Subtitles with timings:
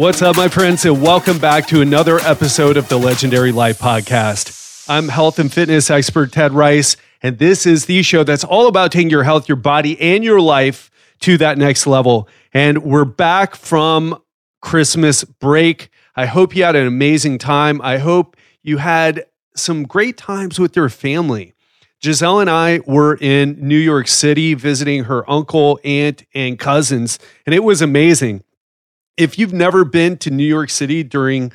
[0.00, 4.86] What's up, my friends, and welcome back to another episode of the Legendary Life Podcast.
[4.88, 8.92] I'm health and fitness expert Ted Ryce, and this is the show that's all about
[8.92, 10.90] taking your health, your body, and your life
[11.20, 12.30] to that next level.
[12.54, 14.18] And we're back from
[14.62, 15.90] Christmas break.
[16.16, 17.78] I hope you had an amazing time.
[17.82, 21.52] I hope you had some great times with your family.
[22.02, 27.54] Giselle and I were in New York City visiting her uncle, aunt, and cousins, and
[27.54, 28.42] it was amazing.
[29.16, 31.52] If you've never been to New York City during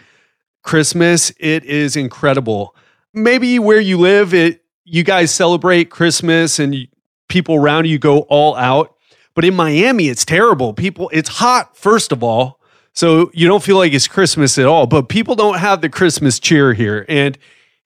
[0.63, 2.75] Christmas, it is incredible.
[3.13, 6.87] Maybe where you live, it you guys celebrate Christmas and
[7.27, 8.95] people around you go all out.
[9.33, 10.73] But in Miami, it's terrible.
[10.73, 12.61] People, it's hot, first of all.
[12.93, 14.87] So you don't feel like it's Christmas at all.
[14.87, 17.05] But people don't have the Christmas cheer here.
[17.09, 17.37] And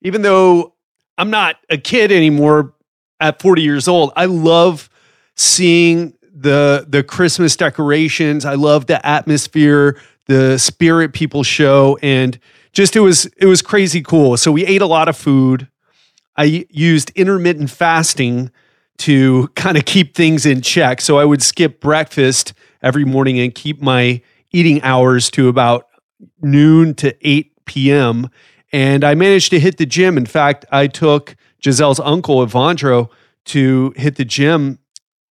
[0.02, 0.74] even though
[1.18, 2.74] I'm not a kid anymore
[3.18, 4.88] at 40 years old, I love
[5.34, 8.44] seeing the the Christmas decorations.
[8.44, 12.38] I love the atmosphere, the spirit people show, and
[12.72, 14.36] just it was it was crazy cool.
[14.36, 15.68] So we ate a lot of food.
[16.36, 18.50] I used intermittent fasting
[18.98, 21.00] to kind of keep things in check.
[21.00, 24.20] So I would skip breakfast every morning and keep my
[24.52, 25.86] eating hours to about
[26.42, 28.28] noon to 8 p.m.
[28.72, 30.16] And I managed to hit the gym.
[30.16, 33.08] In fact, I took Giselle's uncle, Evandro,
[33.46, 34.78] to hit the gym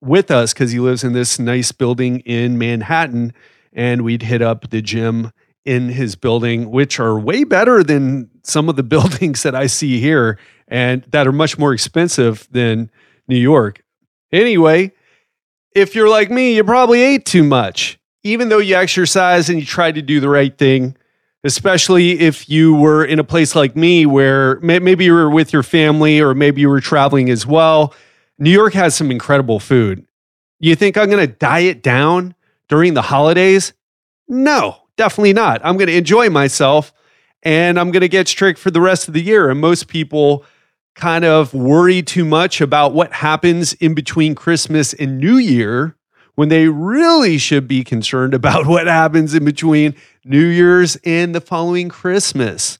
[0.02, 3.33] with us because he lives in this nice building in Manhattan.
[3.73, 5.31] And we'd hit up the gym
[5.66, 10.00] in his building, which are way better than some of the buildings that I see
[10.00, 12.89] here and that are much more expensive than
[13.28, 13.83] New York.
[14.31, 14.91] Anyway,
[15.75, 18.00] if you're like me, you probably ate too much.
[18.23, 20.95] Even though you exercise and you try to do the right thing,
[21.44, 25.63] especially if you were in a place like me where maybe you were with your
[25.63, 27.94] family or maybe you were traveling as well
[28.39, 30.07] New York has some incredible food.
[30.59, 32.35] You think I'm going to diet down
[32.69, 33.73] during the holidays?
[34.29, 35.61] No, definitely not.
[35.63, 36.94] I'm going to enjoy myself
[37.44, 39.49] and I'm going to get strict for the rest of the year.
[39.49, 40.45] And most people
[40.95, 45.95] kind of worry too much about what happens in between Christmas and New Year
[46.35, 51.41] when they really should be concerned about what happens in between New Year's and the
[51.41, 52.79] following Christmas.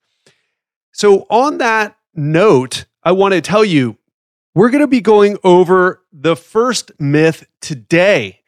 [0.92, 3.98] So, on that note, I want to tell you
[4.56, 8.42] we're going to be going over the first myth today.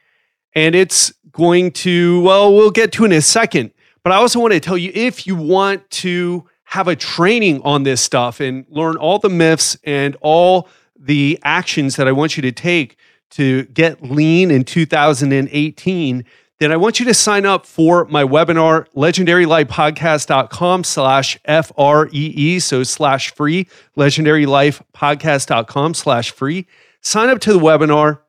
[0.53, 3.71] And it's going to, well, we'll get to in a second.
[4.03, 7.83] But I also want to tell you if you want to have a training on
[7.83, 10.67] this stuff and learn all the myths and all
[10.97, 12.97] the actions that I want you to take
[13.31, 16.25] to get lean in 2018,
[16.61, 23.33] then I want you to sign up for my webinar, legendarylifepodcast.com slash F-R-E-E, so slash
[23.33, 23.67] free,
[23.97, 26.67] legendarylifepodcast.com slash free.
[27.01, 28.19] Sign up to the webinar,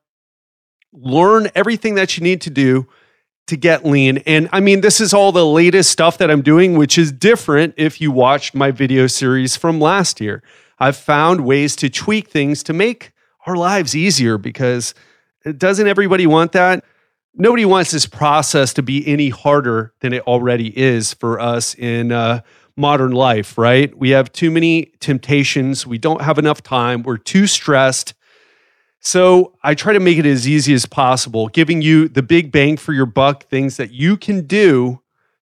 [0.94, 2.88] learn everything that you need to do
[3.48, 4.16] to get lean.
[4.18, 7.74] And I mean, this is all the latest stuff that I'm doing, which is different
[7.76, 10.42] if you watched my video series from last year.
[10.78, 13.12] I've found ways to tweak things to make
[13.46, 14.94] our lives easier because
[15.58, 16.82] doesn't everybody want that?
[17.34, 22.12] Nobody wants this process to be any harder than it already is for us in
[22.12, 22.40] uh,
[22.76, 23.96] modern life, right?
[23.96, 25.86] We have too many temptations.
[25.86, 27.02] We don't have enough time.
[27.02, 28.14] We're too stressed.
[29.00, 32.76] So I try to make it as easy as possible, giving you the big bang
[32.76, 35.00] for your buck things that you can do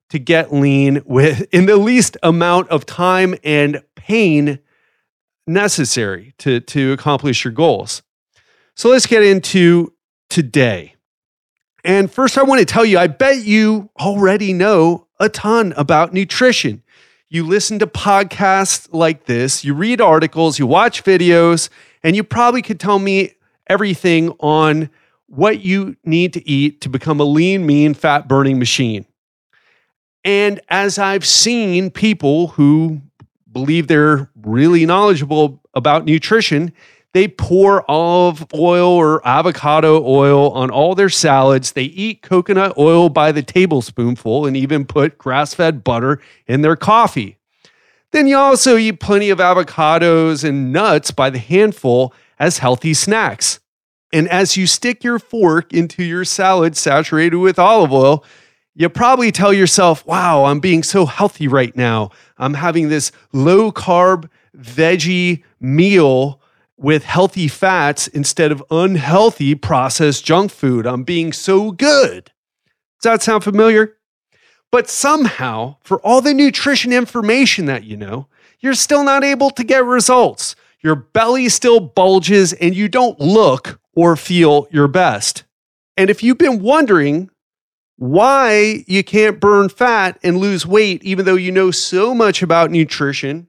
[0.09, 4.61] to get lean with in the least amount of time and pain
[5.47, 8.03] necessary to, to accomplish your goals.
[8.75, 9.93] So let's get into
[10.31, 10.95] today.
[11.85, 16.13] And first, I want to tell you I bet you already know a ton about
[16.13, 16.83] nutrition.
[17.29, 21.69] You listen to podcasts like this, you read articles, you watch videos,
[22.03, 23.35] and you probably could tell me
[23.69, 24.91] everything on
[25.27, 29.07] what you need to eat to become a lean, mean, fat burning machine.
[30.25, 33.01] And as I've seen people who
[33.51, 36.73] believe they're really knowledgeable about nutrition,
[37.13, 41.73] they pour olive oil or avocado oil on all their salads.
[41.73, 46.77] They eat coconut oil by the tablespoonful and even put grass fed butter in their
[46.77, 47.37] coffee.
[48.13, 53.61] Then you also eat plenty of avocados and nuts by the handful as healthy snacks.
[54.13, 58.25] And as you stick your fork into your salad saturated with olive oil,
[58.75, 62.11] you probably tell yourself, wow, I'm being so healthy right now.
[62.39, 66.40] I'm having this low carb veggie meal
[66.81, 70.87] with healthy fats instead of unhealthy processed junk food.
[70.87, 72.33] I'm being so good.
[73.03, 73.99] Does that sound familiar?
[74.73, 78.29] But somehow, for all the nutrition information that you know,
[78.61, 80.57] you're still not able to get results.
[80.83, 85.45] Your belly still bulges and you don't look or feel your best.
[85.99, 87.29] And if you've been wondering
[87.97, 92.71] why you can't burn fat and lose weight, even though you know so much about
[92.71, 93.49] nutrition,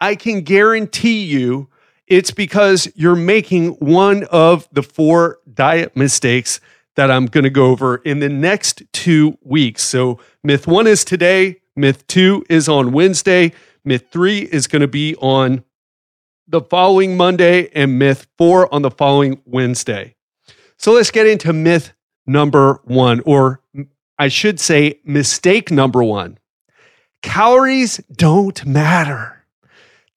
[0.00, 1.70] I can guarantee you
[2.08, 6.60] it's because you're making one of the four diet mistakes
[6.96, 9.82] that I'm going to go over in the next two weeks.
[9.82, 13.52] So, myth one is today, myth two is on Wednesday,
[13.84, 15.64] myth three is going to be on
[16.48, 20.16] the following Monday, and myth four on the following Wednesday.
[20.76, 21.92] So, let's get into myth
[22.26, 23.60] number one, or
[24.18, 26.38] I should say, mistake number one
[27.22, 29.37] calories don't matter.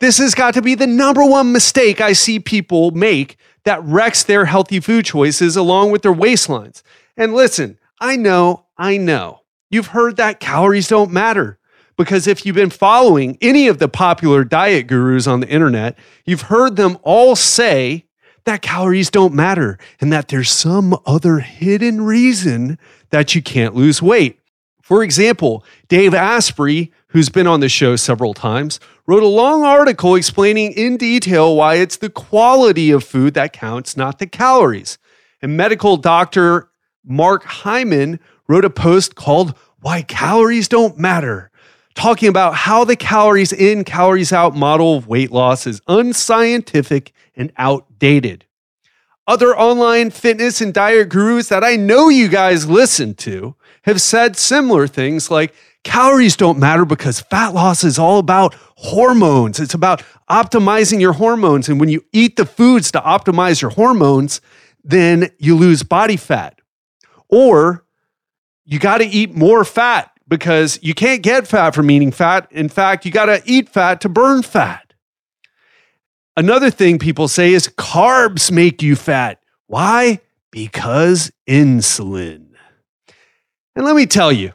[0.02, 4.24] This has got to be the number one mistake I see people make that wrecks
[4.24, 6.82] their healthy food choices along with their waistlines.
[7.16, 11.60] And listen, I know, I know, you've heard that calories don't matter.
[11.98, 15.96] Because if you've been following any of the popular diet gurus on the internet,
[16.26, 18.08] you've heard them all say
[18.46, 22.80] that calories don't matter and that there's some other hidden reason
[23.12, 24.40] that you can't lose weight.
[24.82, 30.16] For example, Dave Asprey, who's been on the show several times, wrote a long article
[30.16, 34.98] explaining in detail why it's the quality of food that counts, not the calories.
[35.42, 36.70] And medical doctor
[37.04, 41.52] Mark Hyman wrote a post called Why Calories Don't Matter,
[41.96, 47.52] talking about how the calories in, calories out model of weight loss is unscientific and
[47.58, 48.46] outdated.
[49.28, 54.36] Other online fitness and diet gurus that I know you guys listen to have said
[54.36, 59.60] similar things like calories don't matter because fat loss is all about hormones.
[59.60, 61.70] It's about optimizing your hormones.
[61.70, 64.42] And when you eat the foods to optimize your hormones,
[64.84, 66.60] then you lose body fat.
[67.30, 67.86] Or
[68.66, 72.48] you got to eat more fat because you can't get fat from eating fat.
[72.52, 74.94] In fact, you got to eat fat to burn fat.
[76.38, 79.42] Another thing people say is carbs make you fat.
[79.68, 80.22] Why?
[80.52, 82.48] Because insulin.
[83.76, 84.54] And let me tell you,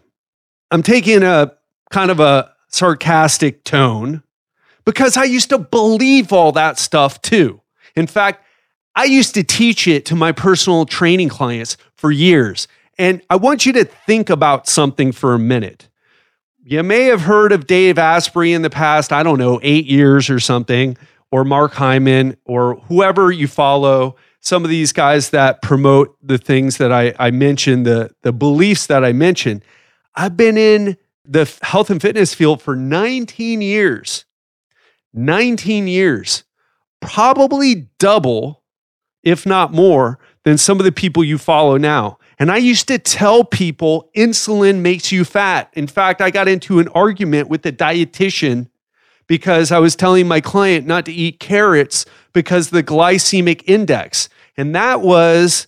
[0.70, 1.52] I'm taking a
[1.90, 4.22] kind of a sarcastic tone
[4.84, 7.60] because I used to believe all that stuff too.
[7.94, 8.44] In fact,
[8.94, 12.66] I used to teach it to my personal training clients for years.
[12.98, 15.88] And I want you to think about something for a minute.
[16.64, 20.30] You may have heard of Dave Asprey in the past, I don't know, eight years
[20.30, 20.96] or something,
[21.30, 26.78] or Mark Hyman, or whoever you follow some of these guys that promote the things
[26.78, 29.62] that I, I mentioned, the, the beliefs that I mentioned.
[30.16, 34.24] I've been in the health and fitness field for 19 years.
[35.12, 36.44] 19 years,
[37.00, 38.62] probably double,
[39.22, 42.18] if not more, than some of the people you follow now.
[42.38, 45.70] And I used to tell people insulin makes you fat.
[45.72, 48.68] In fact, I got into an argument with the dietitian
[49.26, 54.28] because I was telling my client not to eat carrots because the glycemic index.
[54.56, 55.66] And that was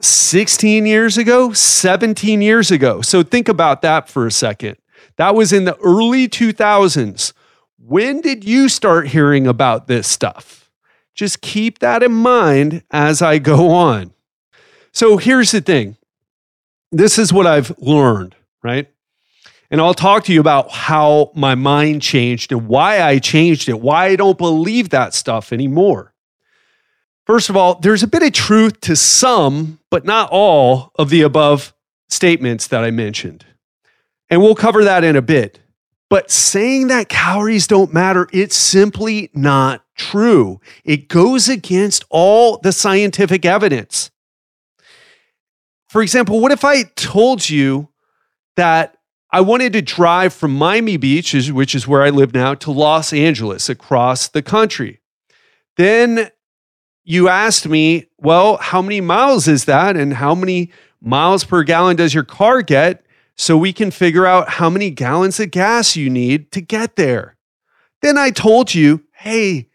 [0.00, 3.00] 16 years ago, 17 years ago.
[3.00, 4.76] So think about that for a second.
[5.16, 7.32] That was in the early 2000s.
[7.78, 10.70] When did you start hearing about this stuff?
[11.14, 14.12] Just keep that in mind as I go on.
[14.92, 15.96] So here's the thing
[16.92, 18.88] this is what I've learned, right?
[19.70, 23.80] And I'll talk to you about how my mind changed and why I changed it,
[23.80, 26.14] why I don't believe that stuff anymore.
[27.28, 31.20] First of all, there's a bit of truth to some, but not all, of the
[31.20, 31.74] above
[32.08, 33.44] statements that I mentioned.
[34.30, 35.60] And we'll cover that in a bit.
[36.08, 40.58] But saying that calories don't matter, it's simply not true.
[40.84, 44.10] It goes against all the scientific evidence.
[45.90, 47.90] For example, what if I told you
[48.56, 48.96] that
[49.30, 53.12] I wanted to drive from Miami Beach, which is where I live now, to Los
[53.12, 55.00] Angeles across the country?
[55.76, 56.30] Then
[57.08, 59.96] you asked me, well, how many miles is that?
[59.96, 63.02] And how many miles per gallon does your car get?
[63.34, 67.38] So we can figure out how many gallons of gas you need to get there.
[68.02, 69.70] Then I told you, hey,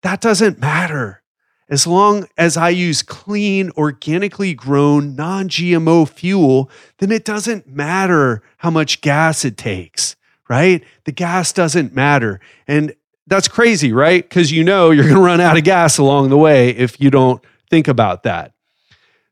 [0.00, 1.22] that doesn't matter.
[1.68, 8.42] As long as I use clean, organically grown, non GMO fuel, then it doesn't matter
[8.56, 10.16] how much gas it takes,
[10.48, 10.82] right?
[11.04, 12.40] The gas doesn't matter.
[12.66, 12.94] And
[13.26, 14.22] that's crazy, right?
[14.22, 17.10] Because you know you're going to run out of gas along the way if you
[17.10, 18.52] don't think about that.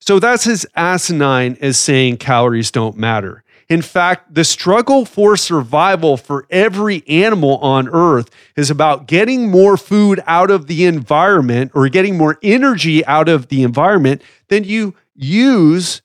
[0.01, 3.45] So that's as asinine as saying calories don't matter.
[3.69, 9.77] In fact, the struggle for survival for every animal on earth is about getting more
[9.77, 14.95] food out of the environment or getting more energy out of the environment than you
[15.15, 16.01] use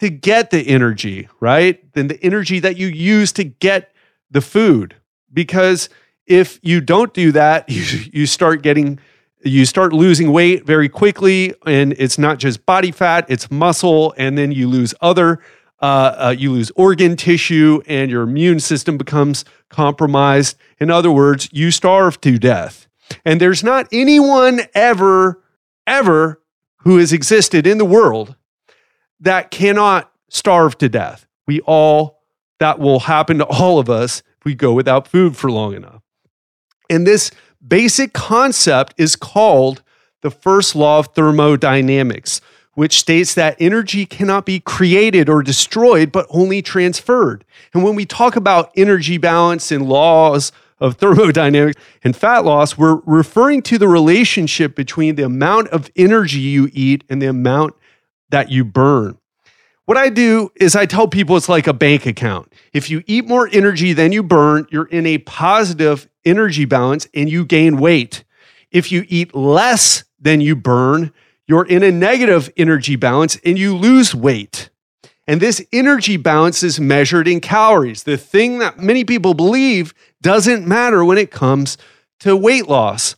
[0.00, 1.92] to get the energy, right?
[1.92, 3.92] Than the energy that you use to get
[4.30, 4.96] the food.
[5.32, 5.88] Because
[6.28, 8.98] if you don't do that, you, you start getting
[9.44, 14.36] you start losing weight very quickly and it's not just body fat, it's muscle and
[14.36, 15.40] then you lose other
[15.80, 15.84] uh,
[16.18, 20.56] uh, you lose organ tissue and your immune system becomes compromised.
[20.80, 22.88] In other words, you starve to death.
[23.24, 25.42] And there's not anyone ever,
[25.86, 26.42] ever
[26.78, 28.34] who has existed in the world
[29.20, 31.26] that cannot starve to death.
[31.46, 32.22] We all,
[32.58, 35.97] that will happen to all of us if we go without food for long enough.
[36.88, 37.30] And this
[37.66, 39.82] basic concept is called
[40.22, 42.40] the first law of thermodynamics
[42.78, 47.44] which states that energy cannot be created or destroyed, but only transferred.
[47.74, 53.00] And when we talk about energy balance and laws of thermodynamics and fat loss, we're
[53.04, 57.74] referring to the relationship between the amount of energy you eat and the amount
[58.30, 59.18] that you burn.
[59.88, 62.52] What I do is I tell people it's like a bank account.
[62.74, 67.30] If you eat more energy than you burn, you're in a positive energy balance and
[67.30, 68.22] you gain weight.
[68.70, 71.10] If you eat less than you burn,
[71.46, 74.68] you're in a negative energy balance and you lose weight.
[75.26, 80.68] And this energy balance is measured in calories, the thing that many people believe doesn't
[80.68, 81.78] matter when it comes
[82.20, 83.16] to weight loss.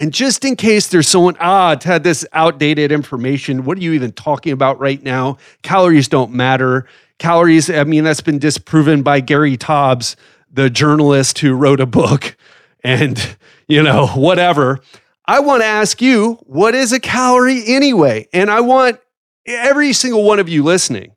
[0.00, 4.12] And just in case there's someone, ah, had this outdated information, what are you even
[4.12, 5.38] talking about right now?
[5.62, 6.86] Calories don't matter.
[7.18, 10.14] Calories, I mean, that's been disproven by Gary Taubes,
[10.52, 12.36] the journalist who wrote a book,
[12.84, 13.36] and,
[13.66, 14.80] you know, whatever.
[15.26, 18.28] I want to ask you, what is a calorie anyway?
[18.32, 19.00] And I want
[19.46, 21.12] every single one of you listening.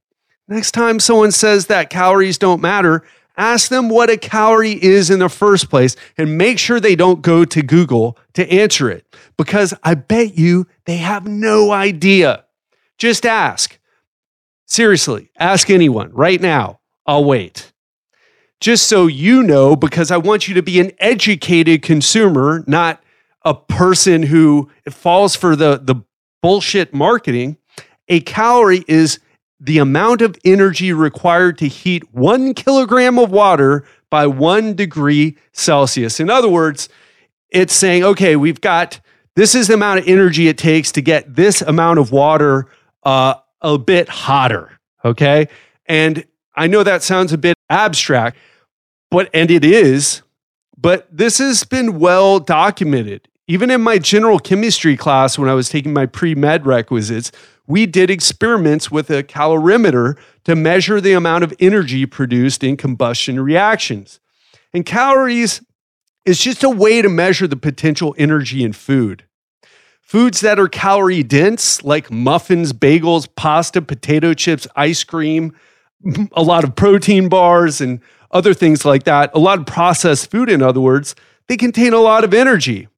[0.47, 3.03] Next time someone says that calories don't matter,
[3.37, 7.21] ask them what a calorie is in the first place and make sure they don't
[7.21, 9.05] go to Google to answer it
[9.37, 12.45] because I bet you they have no idea.
[12.97, 13.79] Just ask.
[14.65, 16.79] Seriously, ask anyone right now.
[17.05, 17.71] I'll wait.
[18.59, 23.01] Just so you know, because I want you to be an educated consumer, not
[23.43, 25.95] a person who falls for the, the
[26.41, 27.57] bullshit marketing,
[28.07, 29.19] a calorie is
[29.61, 36.19] the amount of energy required to heat one kilogram of water by one degree Celsius.
[36.19, 36.89] In other words,
[37.51, 38.99] it's saying, okay, we've got
[39.35, 42.67] this is the amount of energy it takes to get this amount of water
[43.03, 44.79] uh, a bit hotter.
[45.05, 45.47] Okay.
[45.85, 46.25] And
[46.55, 48.37] I know that sounds a bit abstract,
[49.09, 50.21] but, and it is,
[50.77, 53.27] but this has been well documented.
[53.47, 57.31] Even in my general chemistry class, when I was taking my pre med requisites,
[57.71, 63.39] we did experiments with a calorimeter to measure the amount of energy produced in combustion
[63.39, 64.19] reactions.
[64.73, 65.61] And calories
[66.25, 69.23] is just a way to measure the potential energy in food.
[70.01, 75.55] Foods that are calorie dense, like muffins, bagels, pasta, potato chips, ice cream,
[76.33, 78.01] a lot of protein bars, and
[78.31, 81.15] other things like that, a lot of processed food, in other words,
[81.47, 82.89] they contain a lot of energy.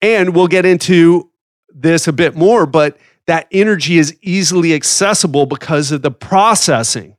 [0.00, 1.30] And we'll get into
[1.68, 2.96] this a bit more, but
[3.30, 7.16] that energy is easily accessible because of the processing.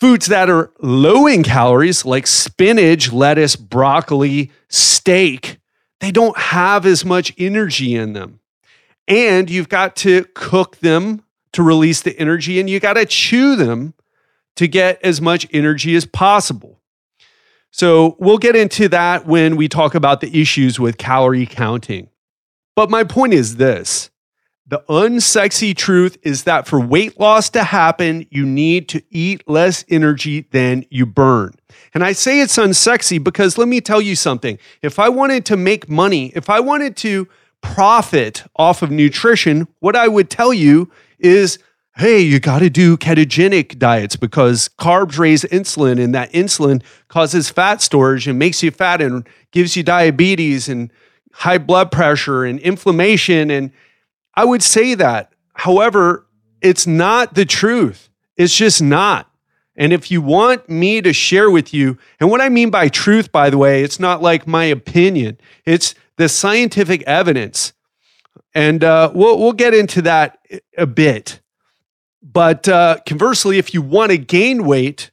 [0.00, 5.58] Foods that are low in calories, like spinach, lettuce, broccoli, steak,
[6.00, 8.40] they don't have as much energy in them.
[9.06, 11.22] And you've got to cook them
[11.52, 13.92] to release the energy, and you got to chew them
[14.56, 16.80] to get as much energy as possible.
[17.70, 22.08] So we'll get into that when we talk about the issues with calorie counting.
[22.74, 24.08] But my point is this
[24.66, 29.84] the unsexy truth is that for weight loss to happen, you need to eat less
[29.88, 31.54] energy than you burn.
[31.92, 34.58] And I say it's unsexy because let me tell you something.
[34.80, 37.28] If I wanted to make money, if I wanted to
[37.60, 41.58] profit off of nutrition, what I would tell you is
[41.96, 47.50] hey, you got to do ketogenic diets because carbs raise insulin and that insulin causes
[47.50, 50.92] fat storage and makes you fat and gives you diabetes and
[51.32, 53.48] high blood pressure and inflammation.
[53.48, 53.70] And
[54.36, 55.32] I would say that.
[55.54, 56.26] However,
[56.60, 58.08] it's not the truth.
[58.36, 59.30] It's just not.
[59.76, 63.32] And if you want me to share with you, and what I mean by truth,
[63.32, 67.72] by the way, it's not like my opinion, it's the scientific evidence.
[68.54, 70.38] And uh, we'll, we'll get into that
[70.78, 71.40] a bit.
[72.22, 75.10] But uh, conversely, if you want to gain weight,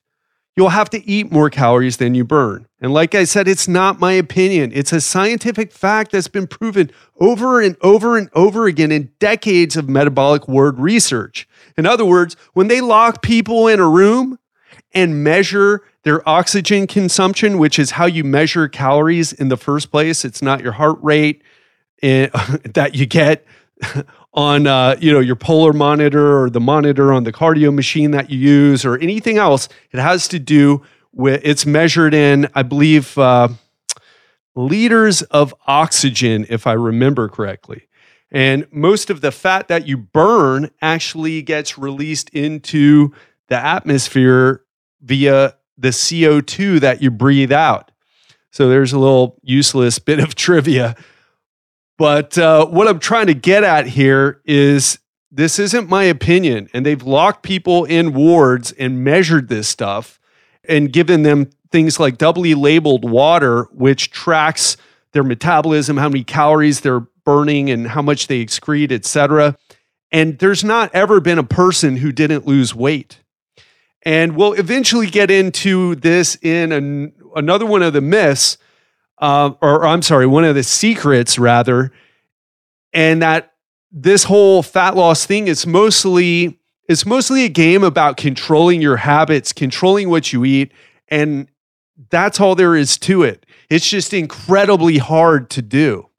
[0.55, 2.67] you'll have to eat more calories than you burn.
[2.81, 4.71] And like I said, it's not my opinion.
[4.73, 9.77] It's a scientific fact that's been proven over and over and over again in decades
[9.77, 11.47] of metabolic ward research.
[11.77, 14.39] In other words, when they lock people in a room
[14.93, 20.25] and measure their oxygen consumption, which is how you measure calories in the first place,
[20.25, 21.43] it's not your heart rate
[22.01, 22.27] eh,
[22.73, 23.45] that you get
[24.33, 28.29] on uh, you know your polar monitor or the monitor on the cardio machine that
[28.29, 29.67] you use or anything else.
[29.91, 30.83] It has to do
[31.13, 33.49] with it's measured in, I believe, uh,
[34.55, 37.87] liters of oxygen, if I remember correctly.
[38.31, 43.13] And most of the fat that you burn actually gets released into
[43.49, 44.63] the atmosphere
[45.01, 47.91] via the CO2 that you breathe out.
[48.51, 50.95] So there's a little useless bit of trivia.
[52.01, 54.97] But uh, what I'm trying to get at here is
[55.29, 56.67] this isn't my opinion.
[56.73, 60.19] And they've locked people in wards and measured this stuff
[60.67, 64.77] and given them things like doubly labeled water, which tracks
[65.11, 69.55] their metabolism, how many calories they're burning, and how much they excrete, etc.
[70.11, 73.19] And there's not ever been a person who didn't lose weight.
[74.01, 78.57] And we'll eventually get into this in an, another one of the myths,
[79.21, 81.91] uh, or I'm sorry, one of the secrets, rather,
[82.91, 83.53] and that
[83.91, 86.57] this whole fat loss thing is mostly
[86.89, 90.73] it's mostly a game about controlling your habits, controlling what you eat,
[91.07, 91.47] and
[92.09, 93.45] that's all there is to it.
[93.69, 96.09] It's just incredibly hard to do.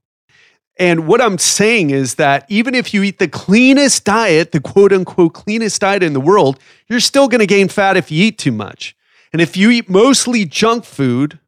[0.79, 4.93] And what I'm saying is that even if you eat the cleanest diet, the quote
[4.93, 8.39] unquote cleanest diet in the world, you're still going to gain fat if you eat
[8.39, 8.97] too much.
[9.33, 11.39] And if you eat mostly junk food,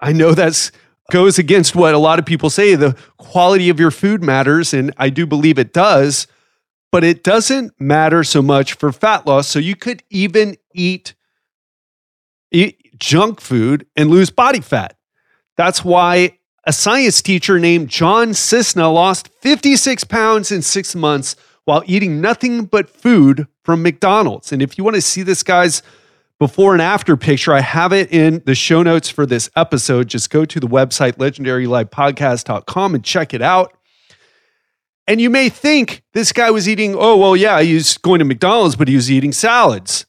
[0.00, 0.72] I know that's
[1.10, 4.94] goes against what a lot of people say the quality of your food matters and
[4.96, 6.26] I do believe it does,
[6.90, 9.48] but it doesn't matter so much for fat loss.
[9.48, 11.14] So you could even eat,
[12.50, 14.96] eat junk food and lose body fat.
[15.56, 21.82] That's why a science teacher named John Cisna lost 56 pounds in six months while
[21.86, 24.52] eating nothing but food from McDonald's.
[24.52, 25.82] And if you want to see this guy's
[26.40, 30.08] before and after picture, I have it in the show notes for this episode.
[30.08, 33.76] Just go to the website legendarylifepodcast.com and check it out.
[35.06, 38.24] And you may think this guy was eating, oh, well, yeah, he was going to
[38.24, 40.06] McDonald's, but he was eating salads.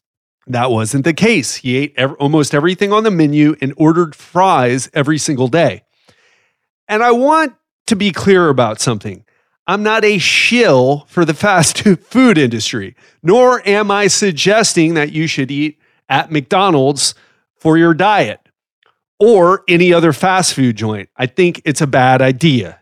[0.47, 1.57] That wasn't the case.
[1.57, 5.83] He ate ev- almost everything on the menu and ordered fries every single day.
[6.87, 7.55] And I want
[7.87, 9.25] to be clear about something.
[9.67, 15.27] I'm not a shill for the fast food industry, nor am I suggesting that you
[15.27, 15.80] should eat
[16.11, 17.15] at McDonald's
[17.55, 18.39] for your diet
[19.19, 21.09] or any other fast food joint.
[21.15, 22.81] I think it's a bad idea.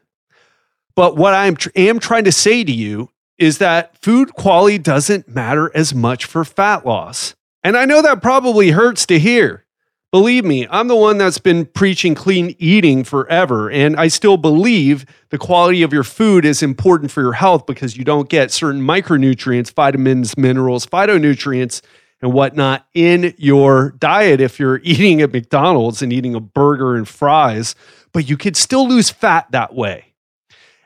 [0.96, 5.72] But what I am trying to say to you is that food quality doesn't matter
[5.74, 7.36] as much for fat loss.
[7.64, 9.66] And I know that probably hurts to hear.
[10.12, 15.06] Believe me, I'm the one that's been preaching clean eating forever, and I still believe
[15.30, 18.82] the quality of your food is important for your health because you don't get certain
[18.82, 21.82] micronutrients, vitamins, minerals, phytonutrients,
[22.22, 27.08] and whatnot in your diet if you're eating at McDonald's and eating a burger and
[27.08, 27.76] fries,
[28.12, 30.14] but you could still lose fat that way.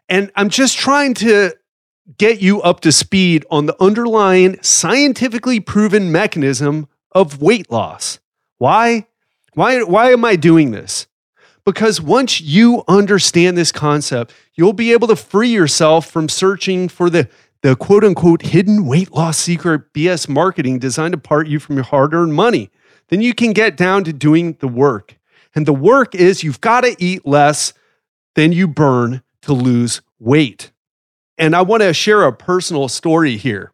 [0.10, 1.54] And I'm just trying to
[2.18, 8.20] get you up to speed on the underlying scientifically proven mechanism of weight loss.
[8.58, 9.08] Why?
[9.54, 11.08] Why, why am I doing this?
[11.66, 17.10] Because once you understand this concept, you'll be able to free yourself from searching for
[17.10, 17.30] the,
[17.64, 21.86] the quote unquote hidden weight loss secret BS marketing designed to part you from your
[21.86, 22.70] hard earned money.
[23.08, 25.18] Then you can get down to doing the work.
[25.56, 27.74] And the work is you've got to eat less
[28.36, 30.72] than you burn to lose weight.
[31.38, 33.72] And I want to share a personal story here.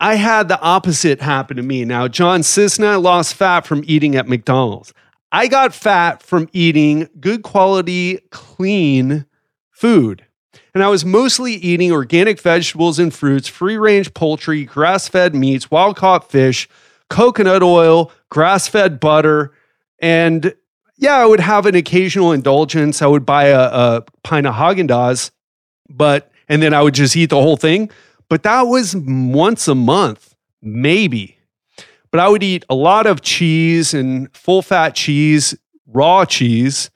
[0.00, 1.84] I had the opposite happen to me.
[1.84, 4.92] Now, John Cisna lost fat from eating at McDonald's.
[5.30, 9.26] I got fat from eating good quality, clean
[9.70, 10.26] food.
[10.74, 15.70] And I was mostly eating organic vegetables and fruits, free range poultry, grass fed meats,
[15.70, 16.68] wild caught fish,
[17.10, 19.52] coconut oil, grass fed butter.
[19.98, 20.54] And
[20.96, 23.02] yeah, I would have an occasional indulgence.
[23.02, 25.30] I would buy a, a pint of Haagen Dazs,
[25.90, 27.90] but and then I would just eat the whole thing
[28.32, 31.36] but that was once a month, maybe.
[32.10, 35.54] But I would eat a lot of cheese and full fat cheese,
[35.86, 36.90] raw cheese,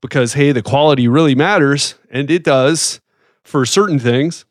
[0.00, 3.00] because hey, the quality really matters, and it does
[3.46, 4.44] for certain things.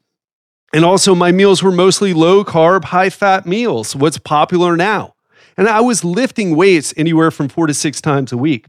[0.73, 5.15] And also, my meals were mostly low carb, high fat meals, what's popular now.
[5.57, 8.65] And I was lifting weights anywhere from four to six times a week.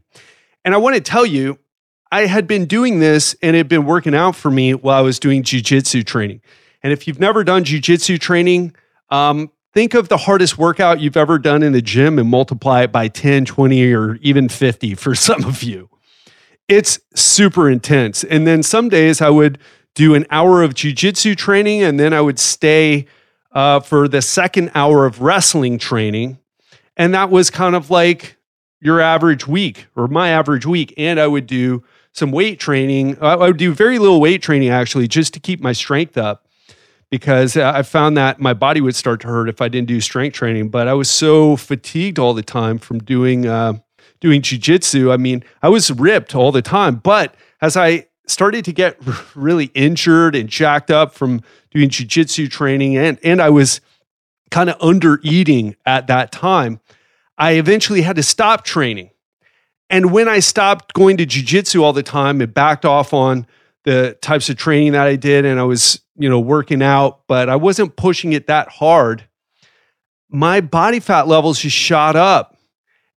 [0.64, 1.58] And I want to tell you,
[2.12, 5.00] I had been doing this and it had been working out for me while I
[5.00, 6.40] was doing jujitsu training.
[6.82, 8.74] And if you've never done jujitsu training,
[9.10, 12.92] um, think of the hardest workout you've ever done in the gym and multiply it
[12.92, 15.90] by 10, 20, or even 50 for some of you.
[16.68, 18.22] It's super intense.
[18.24, 19.58] And then some days I would
[19.96, 23.06] do an hour of jujitsu training and then I would stay
[23.52, 26.38] uh, for the second hour of wrestling training.
[26.96, 28.36] And that was kind of like
[28.80, 30.94] your average week or my average week.
[30.98, 31.82] And I would do
[32.12, 33.20] some weight training.
[33.22, 36.46] I would do very little weight training actually, just to keep my strength up
[37.10, 40.34] because I found that my body would start to hurt if I didn't do strength
[40.34, 40.68] training.
[40.68, 43.74] But I was so fatigued all the time from doing uh,
[44.20, 45.12] doing jujitsu.
[45.12, 46.96] I mean, I was ripped all the time.
[46.96, 48.98] But as I started to get
[49.34, 53.80] really injured and jacked up from doing jujitsu training, and and I was
[54.50, 56.80] kind of under eating at that time,
[57.38, 59.10] I eventually had to stop training.
[59.90, 63.46] And when I stopped going to jujitsu all the time and backed off on
[63.84, 67.48] the types of training that I did, and I was, you know, working out, but
[67.48, 69.28] I wasn't pushing it that hard,
[70.28, 72.56] my body fat levels just shot up.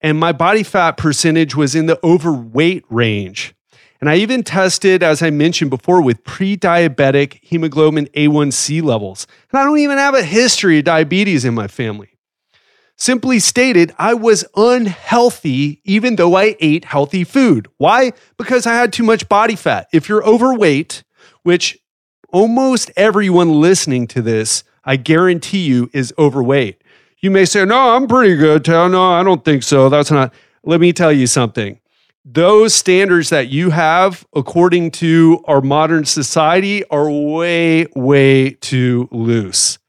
[0.01, 3.55] And my body fat percentage was in the overweight range.
[3.99, 9.25] And I even tested, as I mentioned before, with pre diabetic hemoglobin A1C levels.
[9.51, 12.09] And I don't even have a history of diabetes in my family.
[12.95, 17.67] Simply stated, I was unhealthy even though I ate healthy food.
[17.77, 18.11] Why?
[18.37, 19.87] Because I had too much body fat.
[19.93, 21.03] If you're overweight,
[21.43, 21.77] which
[22.29, 26.83] almost everyone listening to this, I guarantee you, is overweight.
[27.19, 28.67] You may say, No, I'm pretty good.
[28.67, 29.89] No, I don't think so.
[29.89, 30.33] That's not.
[30.63, 31.79] Let me tell you something.
[32.29, 39.79] Those standards that you have, according to our modern society, are way, way too loose.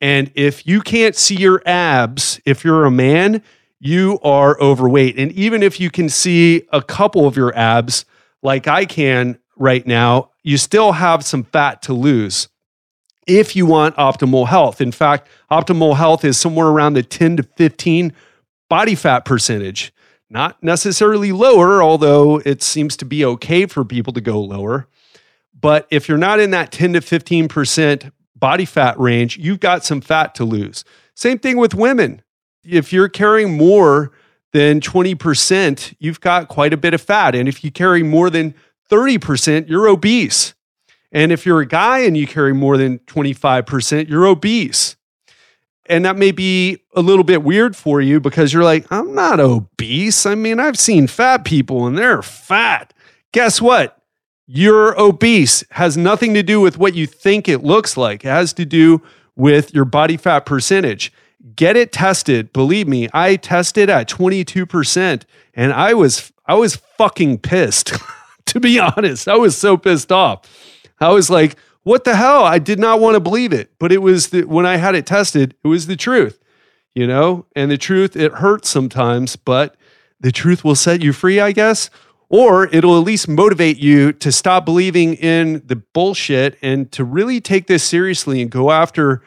[0.00, 3.40] And if you can't see your abs, if you're a man,
[3.78, 5.16] you are overweight.
[5.16, 8.04] And even if you can see a couple of your abs,
[8.42, 12.48] like I can right now, you still have some fat to lose
[13.28, 14.80] if you want optimal health.
[14.80, 18.12] In fact, optimal health is somewhere around the 10 to 15
[18.68, 19.92] body fat percentage.
[20.28, 24.88] Not necessarily lower, although it seems to be okay for people to go lower.
[25.58, 30.00] But if you're not in that 10 to 15% body fat range, you've got some
[30.00, 30.84] fat to lose.
[31.14, 32.22] Same thing with women.
[32.64, 34.12] If you're carrying more
[34.52, 37.34] than 20%, you've got quite a bit of fat.
[37.34, 38.54] And if you carry more than
[38.90, 40.54] 30%, you're obese.
[41.12, 44.95] And if you're a guy and you carry more than 25%, you're obese.
[45.88, 49.40] And that may be a little bit weird for you because you're like, I'm not
[49.40, 50.26] obese.
[50.26, 52.92] I mean, I've seen fat people and they're fat.
[53.32, 53.96] Guess what?
[54.46, 58.24] you're obese has nothing to do with what you think it looks like.
[58.24, 59.02] It has to do
[59.34, 61.12] with your body fat percentage.
[61.54, 62.52] Get it tested.
[62.52, 67.92] Believe me, I tested at 22% and I was I was fucking pissed.
[68.46, 70.42] to be honest, I was so pissed off.
[71.00, 72.42] I was like, what the hell?
[72.42, 75.06] I did not want to believe it, but it was the, when I had it
[75.06, 76.42] tested, it was the truth.
[76.96, 79.76] You know, and the truth it hurts sometimes, but
[80.18, 81.88] the truth will set you free, I guess.
[82.28, 87.40] Or it'll at least motivate you to stop believing in the bullshit and to really
[87.40, 89.22] take this seriously and go after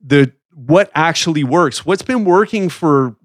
[0.00, 1.84] the what actually works.
[1.84, 3.16] What's been working for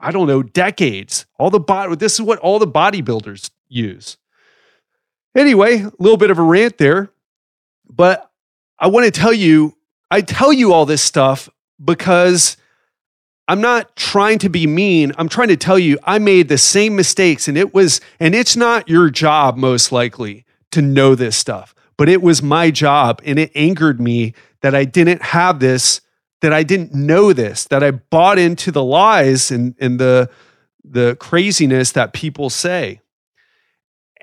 [0.00, 1.26] i don't know decades.
[1.38, 4.16] All the body this is what all the bodybuilders use.
[5.36, 7.10] Anyway a little bit of a rant there
[7.88, 8.30] but
[8.78, 9.76] i want to tell you
[10.10, 11.48] i tell you all this stuff
[11.82, 12.56] because
[13.48, 15.12] I'm not trying to be mean.
[15.18, 18.56] I'm trying to tell you I made the same mistakes and it was and it's
[18.56, 23.38] not your job most likely to know this stuff, but it was my job and
[23.38, 26.00] it angered me that I didn't have this,
[26.40, 30.28] that I didn't know this, that I bought into the lies and and the
[30.82, 33.00] the craziness that people say.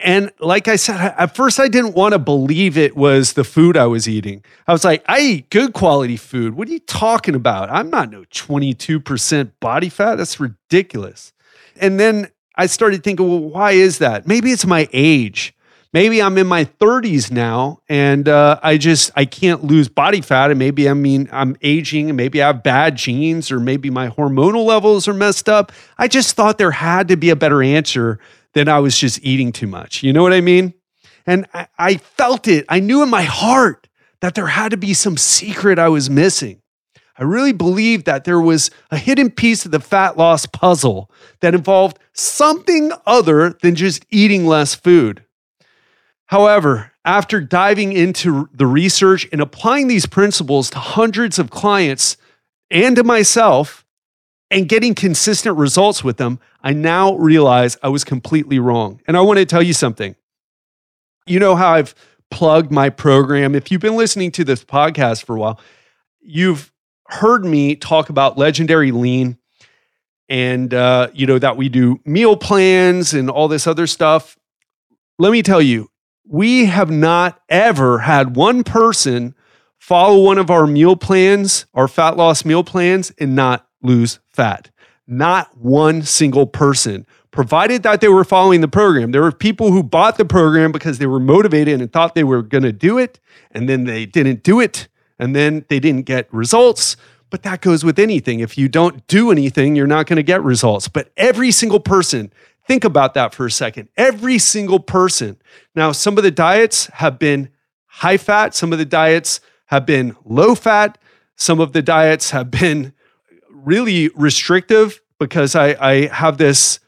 [0.03, 3.77] And like I said, at first I didn't want to believe it was the food
[3.77, 4.43] I was eating.
[4.67, 6.55] I was like, I eat good quality food.
[6.55, 7.69] What are you talking about?
[7.69, 10.15] I'm not no 22% body fat.
[10.15, 11.31] That's ridiculous.
[11.77, 14.27] And then I started thinking, well, why is that?
[14.27, 15.55] Maybe it's my age.
[15.93, 20.49] Maybe I'm in my 30s now and uh, I just I can't lose body fat
[20.49, 24.09] and maybe I mean I'm aging and maybe I have bad genes or maybe my
[24.09, 25.71] hormonal levels are messed up.
[25.97, 28.19] I just thought there had to be a better answer
[28.53, 30.03] then I was just eating too much.
[30.03, 30.73] You know what I mean?
[31.25, 32.65] And I, I felt it.
[32.69, 33.87] I knew in my heart
[34.21, 36.61] that there had to be some secret I was missing.
[37.17, 41.11] I really believed that there was a hidden piece of the fat loss puzzle
[41.41, 45.23] that involved something other than just eating less food.
[46.27, 52.17] However, after diving into the research and applying these principles to hundreds of clients
[52.71, 53.82] and to myself,
[54.53, 59.01] and getting consistent results with them, I now realize I was completely wrong.
[59.07, 60.15] And I want to tell you something.
[61.25, 61.95] You know how I've
[62.29, 63.55] plugged my program.
[63.55, 65.59] If you've been listening to this podcast for a while,
[66.21, 66.71] you've
[67.07, 69.37] heard me talk about legendary lean
[70.29, 74.37] and uh, you know that we do meal plans and all this other stuff
[75.19, 75.89] let me tell you
[76.25, 79.35] we have not ever had one person
[79.77, 84.71] follow one of our meal plans our fat loss meal plans and not lose fat.
[85.05, 89.11] Not one single person, provided that they were following the program.
[89.11, 92.41] There were people who bought the program because they were motivated and thought they were
[92.41, 93.19] going to do it,
[93.51, 94.87] and then they didn't do it,
[95.19, 96.95] and then they didn't get results.
[97.29, 98.39] But that goes with anything.
[98.39, 100.87] If you don't do anything, you're not going to get results.
[100.87, 102.31] But every single person,
[102.67, 103.89] think about that for a second.
[103.97, 105.37] Every single person.
[105.75, 107.49] Now, some of the diets have been
[107.87, 110.99] high fat, some of the diets have been low fat,
[111.35, 112.93] some of the diets have been
[113.63, 116.79] really restrictive because I, I have this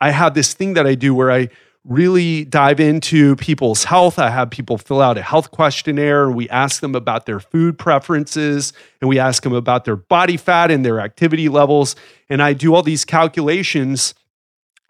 [0.00, 1.48] I have this thing that I do where I
[1.86, 4.18] really dive into people's health.
[4.18, 7.78] I have people fill out a health questionnaire and we ask them about their food
[7.78, 11.96] preferences and we ask them about their body fat and their activity levels.
[12.28, 14.14] And I do all these calculations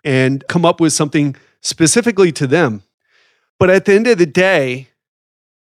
[0.04, 2.82] and come up with something specifically to them.
[3.58, 4.88] But at the end of the day,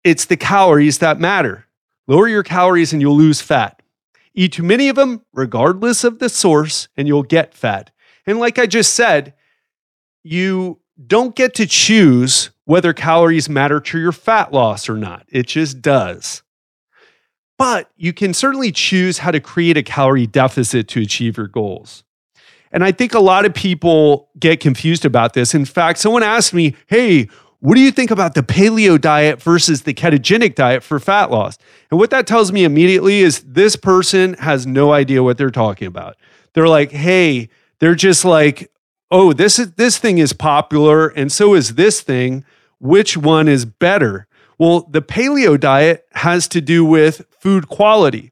[0.03, 1.65] it's the calories that matter.
[2.07, 3.76] Lower your calories and you'll lose fat.
[4.37, 7.89] Eat too many of them, regardless of the source, and you'll get fat.
[8.27, 9.33] And like I just said,
[10.23, 15.25] you don't get to choose whether calories matter to your fat loss or not.
[15.29, 16.43] It just does.
[17.57, 22.03] But you can certainly choose how to create a calorie deficit to achieve your goals.
[22.71, 25.55] And I think a lot of people get confused about this.
[25.55, 27.27] In fact, someone asked me, Hey,
[27.59, 31.57] what do you think about the paleo diet versus the ketogenic diet for fat loss?
[31.89, 35.87] And what that tells me immediately is this person has no idea what they're talking
[35.87, 36.17] about.
[36.53, 38.71] They're like, Hey, they're just like,
[39.11, 42.43] oh, this is this thing is popular and so is this thing.
[42.79, 44.27] Which one is better?
[44.59, 48.31] Well, the paleo diet has to do with food quality.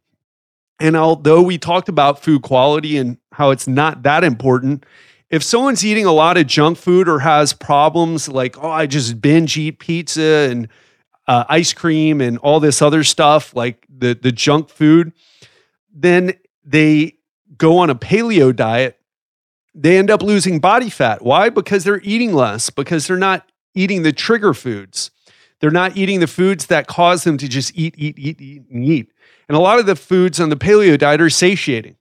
[0.80, 4.86] And although we talked about food quality and how it's not that important,
[5.30, 9.22] if someone's eating a lot of junk food or has problems like, oh, I just
[9.22, 10.68] binge eat pizza and
[11.28, 15.14] uh, ice cream and all this other stuff, like the, the junk food,
[15.94, 16.34] then
[16.64, 17.18] they
[17.58, 19.00] go on a paleo diet
[19.76, 21.22] they end up losing body fat.
[21.22, 21.50] Why?
[21.50, 25.12] Because they're eating less, because they're not eating the trigger foods.
[25.60, 28.86] They're not eating the foods that cause them to just eat, eat, eat, eat, and
[28.86, 29.12] eat.
[29.50, 31.98] And a lot of the foods on the paleo diet are satiating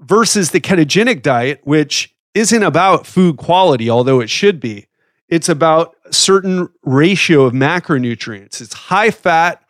[0.00, 4.86] versus the ketogenic diet, which isn't about food quality, although it should be.
[5.28, 8.60] It's about certain ratio of macronutrients.
[8.60, 9.62] It's high fat,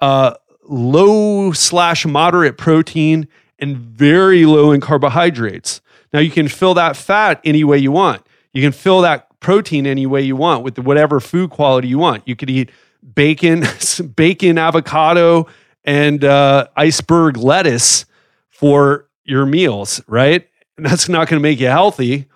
[0.00, 0.34] uh,
[0.64, 5.80] low slash moderate protein, and very low in carbohydrates.
[6.12, 8.22] Now you can fill that fat any way you want.
[8.52, 12.26] You can fill that protein any way you want with whatever food quality you want.
[12.26, 12.70] You could eat
[13.14, 13.64] bacon,
[14.16, 15.46] bacon, avocado,
[15.84, 18.04] and uh, iceberg lettuce
[18.50, 20.48] for your meals, right?
[20.78, 22.26] And that's not going to make you healthy,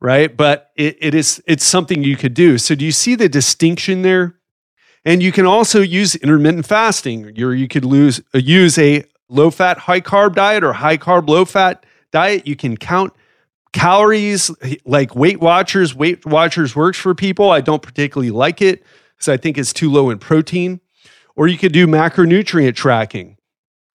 [0.00, 0.36] right?
[0.36, 2.58] But it, it is it's something you could do.
[2.58, 4.34] So do you see the distinction there?
[5.04, 7.32] And you can also use intermittent fasting.
[7.34, 11.28] You're, you could lose, uh, use a low fat, high carb diet or high carb,
[11.28, 12.46] low fat diet.
[12.46, 13.14] You can count
[13.72, 14.50] calories
[14.84, 15.94] like Weight Watchers.
[15.94, 17.50] Weight Watchers works for people.
[17.50, 18.82] I don't particularly like it
[19.14, 20.80] because I think it's too low in protein.
[21.36, 23.36] Or you could do macronutrient tracking,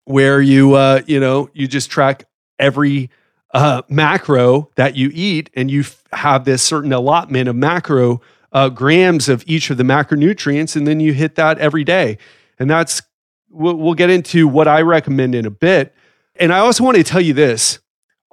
[0.06, 2.26] where you uh, you know you just track
[2.60, 3.10] every
[3.54, 8.70] uh, macro that you eat, and you f- have this certain allotment of macro uh,
[8.70, 12.18] grams of each of the macronutrients, and then you hit that every day.
[12.60, 13.02] And that's
[13.50, 15.94] we'll, we'll get into what I recommend in a bit.
[16.36, 17.80] And I also want to tell you this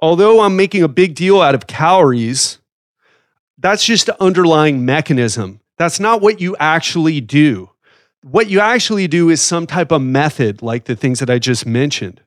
[0.01, 2.59] although I'm making a big deal out of calories,
[3.57, 5.59] that's just the underlying mechanism.
[5.77, 7.71] That's not what you actually do.
[8.21, 11.65] What you actually do is some type of method, like the things that I just
[11.65, 12.21] mentioned.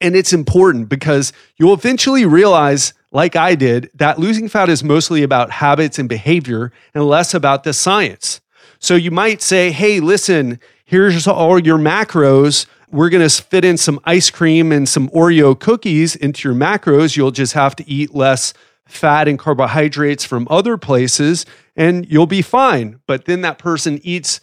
[0.00, 5.22] And it's important because you'll eventually realize, like I did, that losing fat is mostly
[5.22, 8.40] about habits and behavior and less about the science.
[8.78, 13.76] So you might say, hey, listen, here's all your macros we're going to fit in
[13.76, 17.16] some ice cream and some Oreo cookies into your macros.
[17.16, 18.52] You'll just have to eat less
[18.84, 23.00] fat and carbohydrates from other places and you'll be fine.
[23.06, 24.40] But then that person eats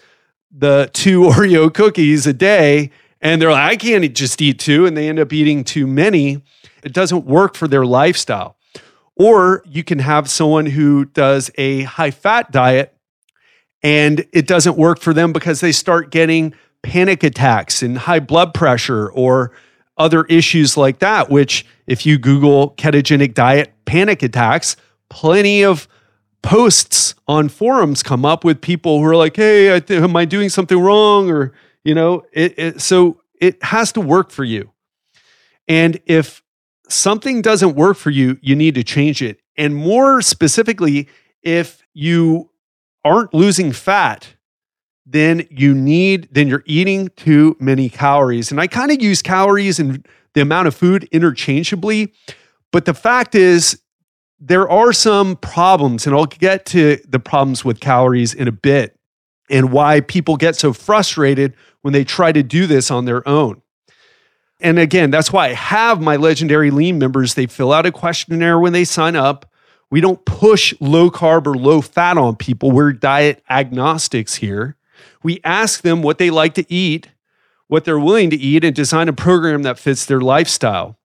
[0.49, 2.91] the two Oreo cookies a day
[3.21, 4.85] and they're like, I can't just eat two.
[4.85, 6.43] And they end up eating too many.
[6.83, 8.57] It doesn't work for their lifestyle.
[9.15, 12.95] Or you can have someone who does a high fat diet
[13.81, 16.53] and it doesn't work for them because they start getting
[16.83, 19.51] panic attacks and high blood pressure or
[19.97, 24.75] other issues like that, which, if you Google ketogenic diet panic attacks,
[25.09, 25.87] plenty of
[26.43, 30.79] posts on forums come up with people who are like, hey, am I doing something
[30.79, 31.31] wrong?
[31.31, 31.51] Or,
[31.87, 34.71] you know, it, it, so it has to work for you.
[35.69, 36.43] And if
[36.89, 39.39] something doesn't work for you, you need to change it.
[39.55, 41.07] And more specifically,
[41.41, 42.49] if you
[43.05, 44.27] aren't losing fat,
[45.05, 48.51] then you need then you're eating too many calories.
[48.51, 52.13] And I kind of use calories and the amount of food interchangeably,
[52.73, 53.81] but the fact is
[54.41, 58.97] there are some problems and I'll get to the problems with calories in a bit
[59.49, 63.61] and why people get so frustrated when they try to do this on their own.
[64.59, 67.35] And again, that's why I have my legendary lean members.
[67.35, 69.51] They fill out a questionnaire when they sign up.
[69.89, 72.71] We don't push low carb or low fat on people.
[72.71, 74.75] We're diet agnostics here.
[75.23, 77.09] We ask them what they like to eat.
[77.67, 80.97] what they're willing to eat and design a program that fits their lifestyle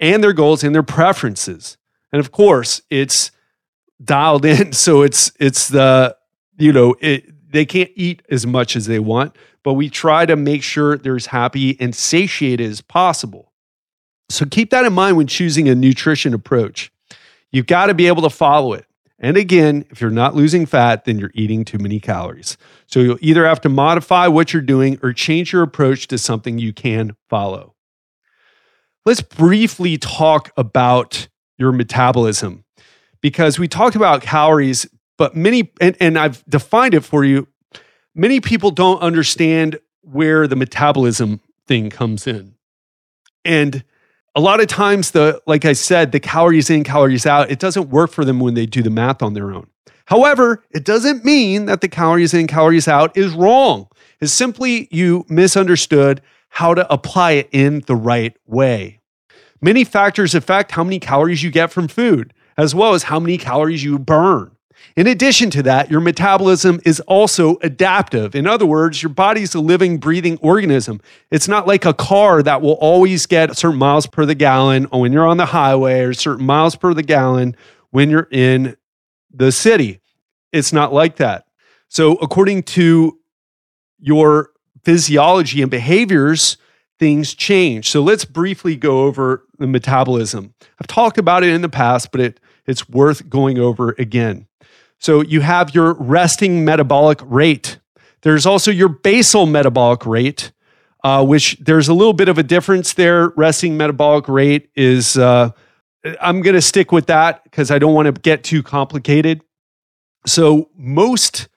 [0.00, 1.76] and their goals and their preferences.
[2.12, 3.30] And of course, it's
[4.04, 6.16] dialed in so it's it's the
[6.58, 10.36] you know, it, they can't eat as much as they want, but we try to
[10.36, 13.52] make sure they're as happy and satiated as possible.
[14.28, 16.92] So keep that in mind when choosing a nutrition approach.
[17.52, 18.84] You've got to be able to follow it.
[19.18, 22.58] And again, if you're not losing fat, then you're eating too many calories.
[22.86, 26.58] So you'll either have to modify what you're doing or change your approach to something
[26.58, 27.74] you can follow.
[29.06, 32.64] Let's briefly talk about your metabolism
[33.22, 37.48] because we talked about calories, but many, and, and I've defined it for you,
[38.14, 42.54] many people don't understand where the metabolism thing comes in.
[43.44, 43.84] And
[44.34, 47.88] a lot of times the like i said the calories in calories out it doesn't
[47.88, 49.66] work for them when they do the math on their own.
[50.04, 53.88] However it doesn't mean that the calories in calories out is wrong.
[54.20, 59.00] It's simply you misunderstood how to apply it in the right way.
[59.60, 63.38] Many factors affect how many calories you get from food as well as how many
[63.38, 64.55] calories you burn
[64.96, 68.34] in addition to that, your metabolism is also adaptive.
[68.34, 71.00] In other words, your body's a living, breathing organism.
[71.30, 75.12] It's not like a car that will always get certain miles per the gallon when
[75.12, 77.56] you're on the highway or certain miles per the gallon
[77.90, 78.76] when you're in
[79.32, 80.00] the city.
[80.52, 81.46] It's not like that.
[81.88, 83.18] So, according to
[83.98, 84.50] your
[84.82, 86.56] physiology and behaviors,
[86.98, 87.90] things change.
[87.90, 90.54] So, let's briefly go over the metabolism.
[90.80, 94.46] I've talked about it in the past, but it, it's worth going over again.
[94.98, 97.78] So you have your resting metabolic rate.
[98.22, 100.52] There's also your basal metabolic rate,
[101.04, 103.28] uh, which there's a little bit of a difference there.
[103.30, 105.50] Resting metabolic rate is, uh,
[106.20, 109.42] I'm going to stick with that because I don't want to get too complicated.
[110.26, 111.48] So most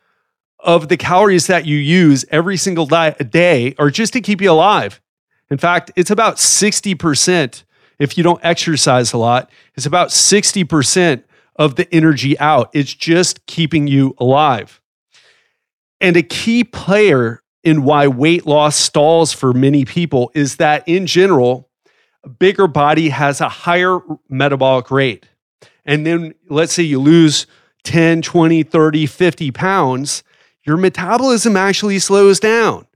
[0.59, 5.01] of the calories that you use every single day are just to keep you alive.
[5.49, 7.63] In fact, it's about 60%
[7.97, 9.49] if you don't exercise a lot.
[9.75, 11.23] It's about 60%
[11.59, 12.71] of the energy out.
[12.73, 14.81] It's just keeping you alive.
[16.01, 21.05] And a key player in why weight loss stalls for many people is that in
[21.05, 21.69] general,
[22.23, 25.27] a bigger body has a higher metabolic rate.
[25.85, 27.45] And then let's say you lose
[27.83, 30.23] 10, 20, 30, 50 pounds,
[30.63, 32.87] your metabolism actually slows down,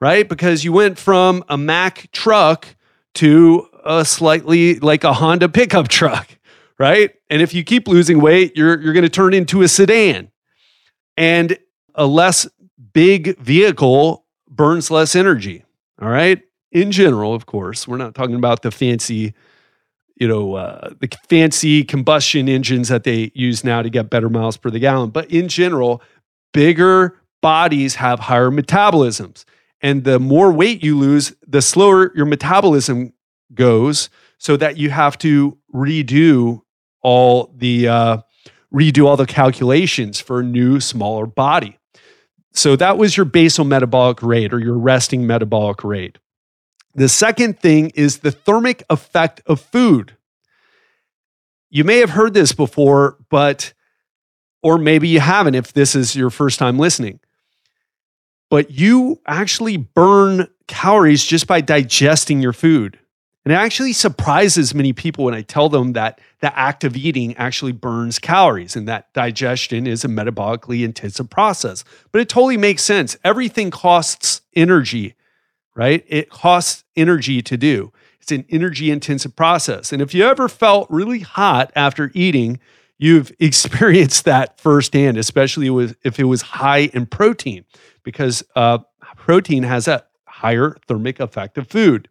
[0.00, 0.28] right?
[0.28, 2.74] Because you went from a Mack truck
[3.14, 6.37] to a slightly like a Honda pickup truck
[6.78, 7.12] right?
[7.30, 10.30] And if you keep losing weight, you're you're going to turn into a sedan.
[11.16, 11.58] And
[11.94, 12.46] a less
[12.92, 15.64] big vehicle burns less energy,
[16.00, 16.40] all right?
[16.70, 19.34] In general, of course, we're not talking about the fancy
[20.20, 24.56] you know, uh, the fancy combustion engines that they use now to get better miles
[24.56, 25.10] per the gallon.
[25.10, 26.02] But in general,
[26.52, 29.44] bigger bodies have higher metabolisms.
[29.80, 33.12] And the more weight you lose, the slower your metabolism
[33.54, 36.62] goes, so that you have to redo
[37.02, 38.18] all the uh,
[38.72, 41.78] redo all the calculations for a new smaller body.
[42.52, 46.18] So that was your basal metabolic rate or your resting metabolic rate.
[46.94, 50.16] The second thing is the thermic effect of food.
[51.70, 53.72] You may have heard this before, but
[54.62, 57.20] or maybe you haven't if this is your first time listening.
[58.50, 62.98] But you actually burn calories just by digesting your food.
[63.44, 67.36] And it actually surprises many people when I tell them that the act of eating
[67.36, 71.84] actually burns calories and that digestion is a metabolically intensive process.
[72.12, 73.16] But it totally makes sense.
[73.24, 75.14] Everything costs energy,
[75.74, 76.04] right?
[76.06, 77.92] It costs energy to do.
[78.20, 79.92] It's an energy intensive process.
[79.92, 82.60] And if you ever felt really hot after eating,
[82.98, 87.64] you've experienced that firsthand, especially if it was high in protein,
[88.04, 88.78] because uh,
[89.16, 92.08] protein has a higher thermic effect of food.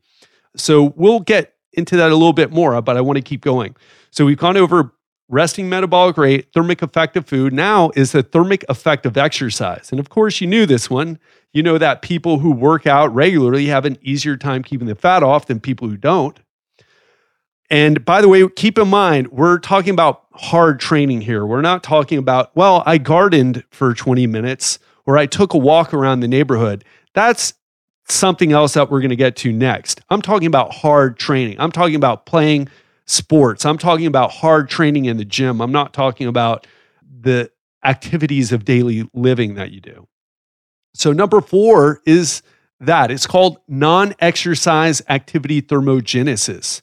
[0.55, 3.75] So we'll get into that a little bit more, but I want to keep going.
[4.11, 4.93] So we've gone over
[5.29, 7.53] resting metabolic rate, thermic effect of food.
[7.53, 9.89] Now is the thermic effect of exercise.
[9.91, 11.19] And of course, you knew this one.
[11.53, 15.23] You know that people who work out regularly have an easier time keeping the fat
[15.23, 16.39] off than people who don't.
[17.69, 21.45] And by the way, keep in mind, we're talking about hard training here.
[21.45, 25.93] We're not talking about, well, I gardened for 20 minutes or I took a walk
[25.93, 26.85] around the neighborhood.
[27.13, 27.53] That's
[28.09, 30.01] something else that we're going to get to next.
[30.09, 31.59] I'm talking about hard training.
[31.59, 32.69] I'm talking about playing
[33.05, 33.65] sports.
[33.65, 35.61] I'm talking about hard training in the gym.
[35.61, 36.67] I'm not talking about
[37.19, 37.51] the
[37.83, 40.07] activities of daily living that you do.
[40.93, 42.41] So, number four is
[42.79, 46.81] that it's called non exercise activity thermogenesis.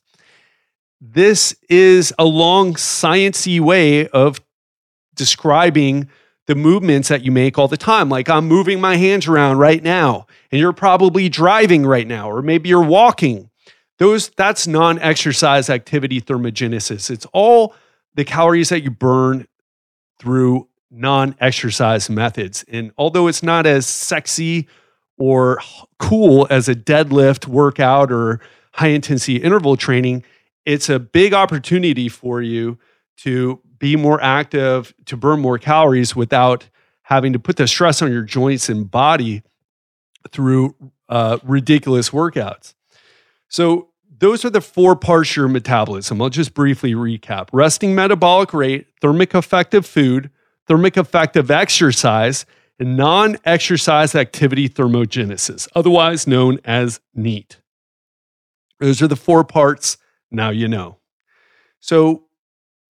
[1.00, 4.40] This is a long, sciency way of
[5.14, 6.08] describing
[6.46, 8.08] the movements that you make all the time.
[8.08, 12.40] Like I'm moving my hands around right now, and you're probably driving right now, or
[12.40, 13.50] maybe you're walking.
[13.98, 17.10] Those that's non-exercise activity thermogenesis.
[17.10, 17.74] It's all
[18.14, 19.48] the calories that you burn
[20.20, 22.64] through non-exercise methods.
[22.68, 24.68] And although it's not as sexy
[25.18, 25.58] or
[25.98, 28.38] cool as a deadlift workout or
[28.74, 30.22] high intensity interval training,
[30.64, 32.78] it's a big opportunity for you
[33.16, 36.68] to be more active, to burn more calories without
[37.02, 39.42] having to put the stress on your joints and body
[40.30, 40.74] through
[41.08, 42.74] uh, ridiculous workouts.
[43.48, 46.22] So, those are the four parts of your metabolism.
[46.22, 50.30] I'll just briefly recap resting metabolic rate, thermic effect of food,
[50.66, 52.46] thermic effect of exercise,
[52.78, 57.60] and non exercise activity thermogenesis, otherwise known as NEAT.
[58.80, 59.98] Those are the four parts.
[60.30, 60.98] Now you know.
[61.80, 62.24] So,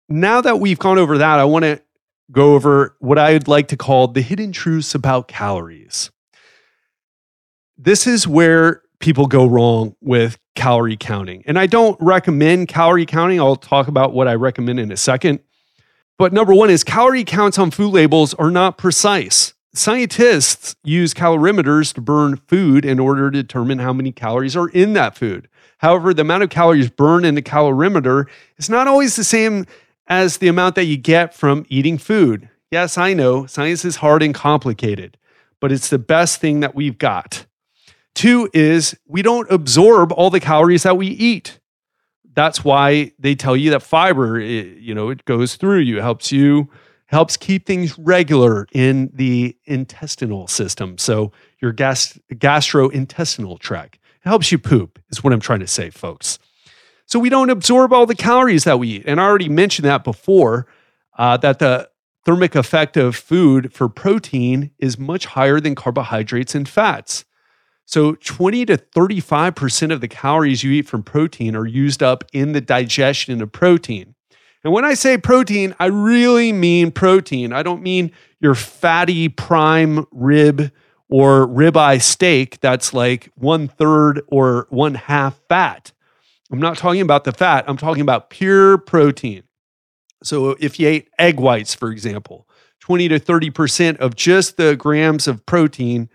[0.08, 1.82] now that we've gone over that, I want to
[2.30, 6.10] go over what I'd like to call the hidden truths about calories.
[7.78, 11.42] This is where people go wrong with calorie counting.
[11.46, 13.38] And I don't recommend calorie counting.
[13.38, 15.40] I'll talk about what I recommend in a second.
[16.18, 19.52] But number one is calorie counts on food labels are not precise.
[19.74, 24.94] Scientists use calorimeters to burn food in order to determine how many calories are in
[24.94, 25.46] that food.
[25.78, 28.24] However, the amount of calories burned in the calorimeter
[28.56, 29.66] is not always the same
[30.06, 32.48] as the amount that you get from eating food.
[32.70, 35.18] Yes, I know science is hard and complicated,
[35.60, 37.44] but it's the best thing that we've got.
[38.16, 41.60] Two is we don't absorb all the calories that we eat.
[42.34, 46.32] That's why they tell you that fiber, it, you know, it goes through you, helps
[46.32, 46.70] you
[47.08, 50.96] helps keep things regular in the intestinal system.
[50.96, 53.96] So your gas, gastrointestinal tract.
[54.24, 56.38] It helps you poop, is what I'm trying to say, folks.
[57.04, 59.04] So we don't absorb all the calories that we eat.
[59.06, 60.66] And I already mentioned that before
[61.18, 61.90] uh, that the
[62.24, 67.25] thermic effect of food for protein is much higher than carbohydrates and fats.
[67.86, 72.52] So 20 to 35% of the calories you eat from protein are used up in
[72.52, 74.14] the digestion of protein.
[74.64, 77.52] And when I say protein, I really mean protein.
[77.52, 78.10] I don't mean
[78.40, 80.72] your fatty prime rib
[81.08, 85.92] or ribeye steak that's like one third or one half fat.
[86.50, 89.44] I'm not talking about the fat, I'm talking about pure protein.
[90.24, 92.48] So if you ate egg whites, for example,
[92.80, 96.08] 20 to 30% of just the grams of protein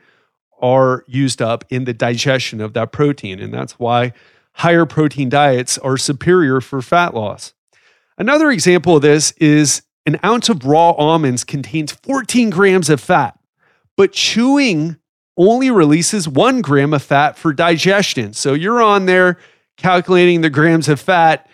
[0.61, 3.39] are used up in the digestion of that protein.
[3.39, 4.13] And that's why
[4.53, 7.53] higher protein diets are superior for fat loss.
[8.17, 13.37] Another example of this is an ounce of raw almonds contains 14 grams of fat,
[13.95, 14.97] but chewing
[15.37, 18.33] only releases one gram of fat for digestion.
[18.33, 19.37] So you're on there
[19.77, 21.49] calculating the grams of fat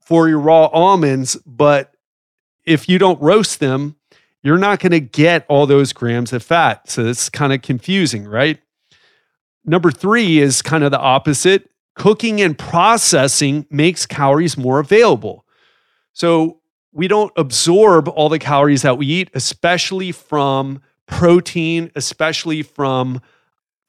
[0.00, 1.94] for your raw almonds, but
[2.64, 3.96] if you don't roast them,
[4.44, 6.88] you're not going to get all those grams of fat.
[6.88, 8.60] So it's kind of confusing, right?
[9.64, 11.70] Number three is kind of the opposite.
[11.96, 15.46] Cooking and processing makes calories more available.
[16.12, 16.60] So
[16.92, 23.22] we don't absorb all the calories that we eat, especially from protein, especially from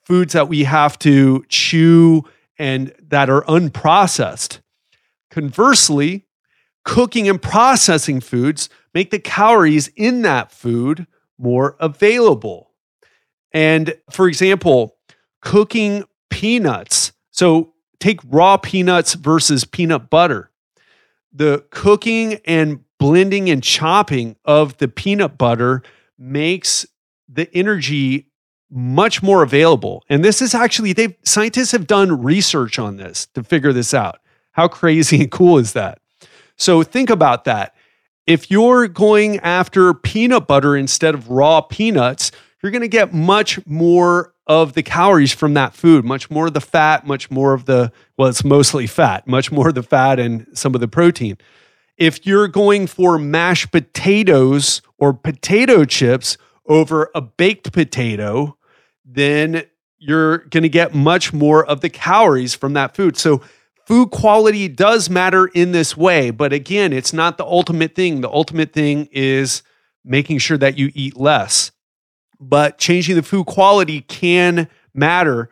[0.05, 2.23] foods that we have to chew
[2.57, 4.59] and that are unprocessed.
[5.29, 6.24] Conversely,
[6.85, 11.05] cooking and processing foods make the calories in that food
[11.37, 12.71] more available.
[13.51, 14.95] And for example,
[15.41, 17.11] cooking peanuts.
[17.31, 20.51] So take raw peanuts versus peanut butter.
[21.33, 25.83] The cooking and blending and chopping of the peanut butter
[26.17, 26.85] makes
[27.27, 28.27] the energy
[28.69, 30.03] much more available.
[30.09, 34.19] And this is actually they scientists have done research on this to figure this out.
[34.51, 35.99] How crazy and cool is that?
[36.57, 37.75] So think about that.
[38.27, 42.31] If you're going after peanut butter instead of raw peanuts,
[42.61, 46.53] you're going to get much more of the calories from that food, much more of
[46.53, 50.19] the fat, much more of the, well, it's mostly fat, much more of the fat
[50.19, 51.37] and some of the protein.
[51.97, 56.37] If you're going for mashed potatoes or potato chips
[56.67, 58.57] over a baked potato,
[59.03, 59.63] then
[59.97, 63.17] you're going to get much more of the calories from that food.
[63.17, 63.41] So,
[63.85, 66.31] food quality does matter in this way.
[66.31, 68.21] But again, it's not the ultimate thing.
[68.21, 69.63] The ultimate thing is
[70.03, 71.71] making sure that you eat less.
[72.39, 75.49] But changing the food quality can matter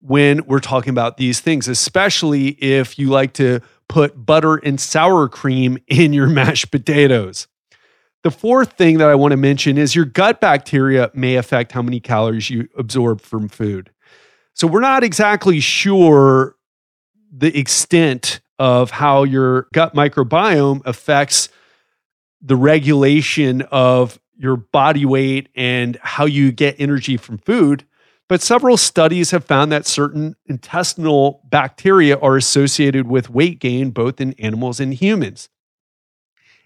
[0.00, 5.28] when we're talking about these things, especially if you like to put butter and sour
[5.28, 7.48] cream in your mashed potatoes.
[8.22, 11.82] The fourth thing that I want to mention is your gut bacteria may affect how
[11.82, 13.90] many calories you absorb from food.
[14.54, 16.56] So we're not exactly sure
[17.36, 21.48] the extent of how your gut microbiome affects
[22.40, 27.84] the regulation of your body weight and how you get energy from food.
[28.28, 34.20] But several studies have found that certain intestinal bacteria are associated with weight gain, both
[34.20, 35.48] in animals and humans.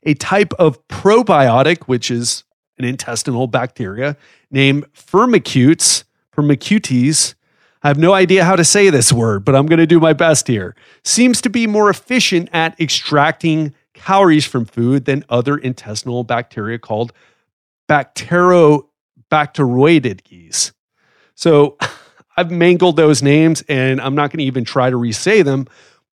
[0.05, 2.45] A type of probiotic, which is
[2.79, 4.17] an intestinal bacteria
[4.51, 6.05] named Firmicutes,
[6.35, 7.35] Firmicutes,
[7.83, 10.13] I have no idea how to say this word, but I'm going to do my
[10.13, 10.75] best here.
[11.05, 17.13] Seems to be more efficient at extracting calories from food than other intestinal bacteria called
[17.89, 20.73] bacterobacteroides.
[21.35, 21.79] So
[22.37, 25.67] I've mangled those names and I'm not going to even try to re-say them.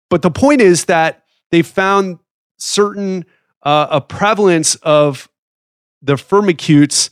[0.10, 2.20] But the point is that they found
[2.58, 3.26] certain
[3.64, 5.30] uh, a prevalence of
[6.02, 7.10] the firmicutes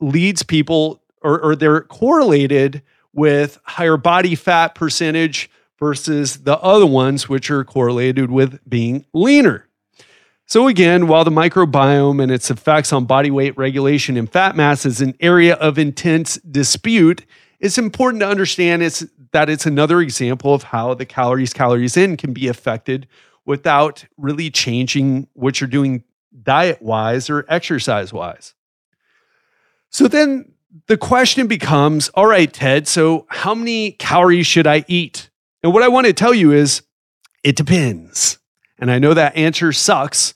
[0.00, 2.82] leads people or, or they're correlated
[3.12, 9.66] with higher body fat percentage versus the other ones, which are correlated with being leaner.
[10.46, 14.84] So, again, while the microbiome and its effects on body weight regulation and fat mass
[14.84, 17.24] is an area of intense dispute,
[17.60, 22.16] it's important to understand it's, that it's another example of how the calories, calories in
[22.16, 23.06] can be affected
[23.46, 26.02] without really changing what you're doing
[26.42, 28.54] diet wise or exercise wise.
[29.90, 30.52] So, then
[30.86, 35.30] the question becomes all right, Ted, so how many calories should I eat?
[35.62, 36.82] And what I want to tell you is
[37.44, 38.38] it depends.
[38.78, 40.34] And I know that answer sucks,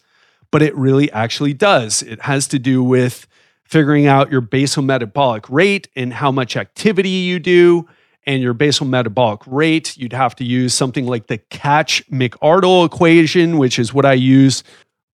[0.50, 2.02] but it really actually does.
[2.02, 3.26] It has to do with
[3.64, 7.88] figuring out your basal metabolic rate and how much activity you do
[8.26, 9.96] and your basal metabolic rate.
[9.96, 14.62] You'd have to use something like the Katch-McArdle equation, which is what I use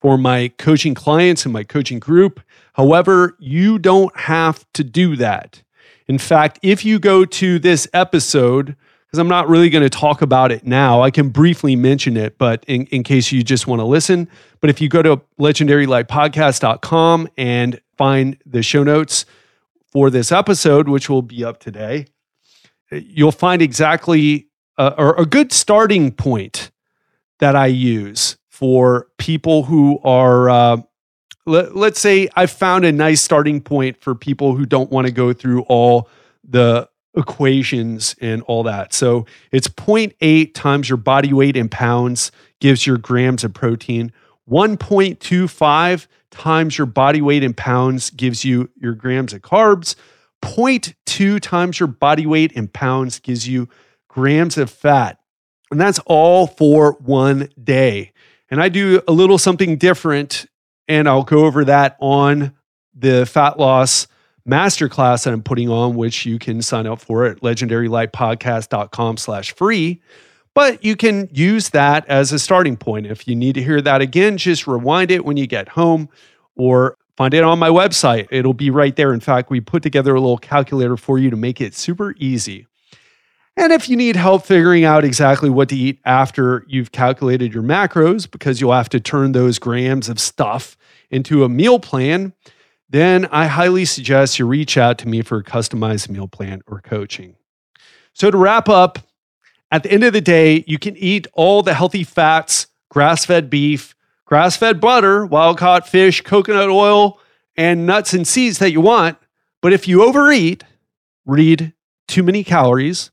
[0.01, 2.41] for my coaching clients and my coaching group.
[2.75, 5.63] However, you don't have to do that.
[6.07, 10.23] In fact, if you go to this episode, because I'm not really going to talk
[10.23, 13.81] about it now, I can briefly mention it, but in, in case you just want
[13.81, 14.29] to listen.
[14.61, 19.25] But if you go to legendarylifepodcast.com and find the show notes
[19.93, 22.07] for this episode, which will be up today,
[22.91, 24.49] you'll find exactly
[24.79, 26.71] a, or a good starting point
[27.41, 30.77] that I use for people who are uh,
[31.47, 35.13] let, let's say I found a nice starting point for people who don't want to
[35.13, 36.09] go through all
[36.49, 38.93] the equations and all that.
[38.93, 42.31] So it's 0.8 times your body weight in pounds
[42.61, 44.13] gives your grams of protein.
[44.49, 49.95] 1.25 times your body weight in pounds gives you your grams of carbs.
[50.43, 53.69] 0.2 times your body weight in pounds gives you
[54.09, 55.19] grams of fat.
[55.71, 58.13] And that's all for one day.
[58.51, 60.47] And I do a little something different
[60.91, 62.53] and I'll go over that on
[62.95, 64.09] the fat loss
[64.47, 70.03] masterclass that I'm putting on, which you can sign up for at legendarylifepodcast.com slash free.
[70.53, 73.07] But you can use that as a starting point.
[73.07, 76.09] If you need to hear that again, just rewind it when you get home
[76.57, 78.27] or find it on my website.
[78.33, 79.13] It'll be right there.
[79.13, 82.67] In fact, we put together a little calculator for you to make it super easy.
[83.57, 87.63] And if you need help figuring out exactly what to eat after you've calculated your
[87.63, 90.77] macros, because you'll have to turn those grams of stuff
[91.11, 92.33] into a meal plan,
[92.89, 96.81] then I highly suggest you reach out to me for a customized meal plan or
[96.81, 97.37] coaching.
[98.13, 98.99] So, to wrap up,
[99.71, 103.49] at the end of the day, you can eat all the healthy fats, grass fed
[103.49, 103.95] beef,
[104.25, 107.21] grass fed butter, wild caught fish, coconut oil,
[107.57, 109.17] and nuts and seeds that you want.
[109.63, 110.65] But if you overeat,
[111.25, 111.73] read
[112.09, 113.11] too many calories,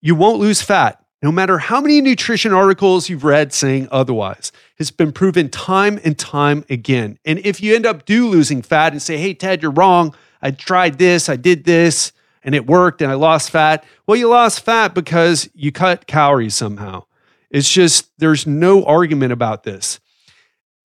[0.00, 4.52] you won't lose fat no matter how many nutrition articles you've read saying otherwise.
[4.76, 7.18] It's been proven time and time again.
[7.24, 10.14] And if you end up do losing fat and say, hey, Ted, you're wrong.
[10.42, 12.12] I tried this, I did this,
[12.42, 13.86] and it worked, and I lost fat.
[14.06, 17.04] Well, you lost fat because you cut calories somehow.
[17.48, 20.00] It's just, there's no argument about this.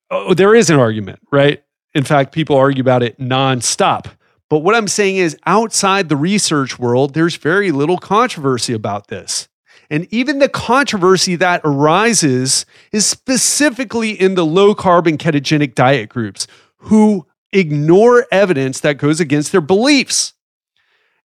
[0.09, 1.61] Oh, there is an argument, right?
[1.93, 4.05] In fact, people argue about it nonstop.
[4.49, 9.48] But what I'm saying is, outside the research world, there's very little controversy about this.
[9.89, 16.09] And even the controversy that arises is specifically in the low carb and ketogenic diet
[16.09, 16.45] groups
[16.77, 20.33] who ignore evidence that goes against their beliefs.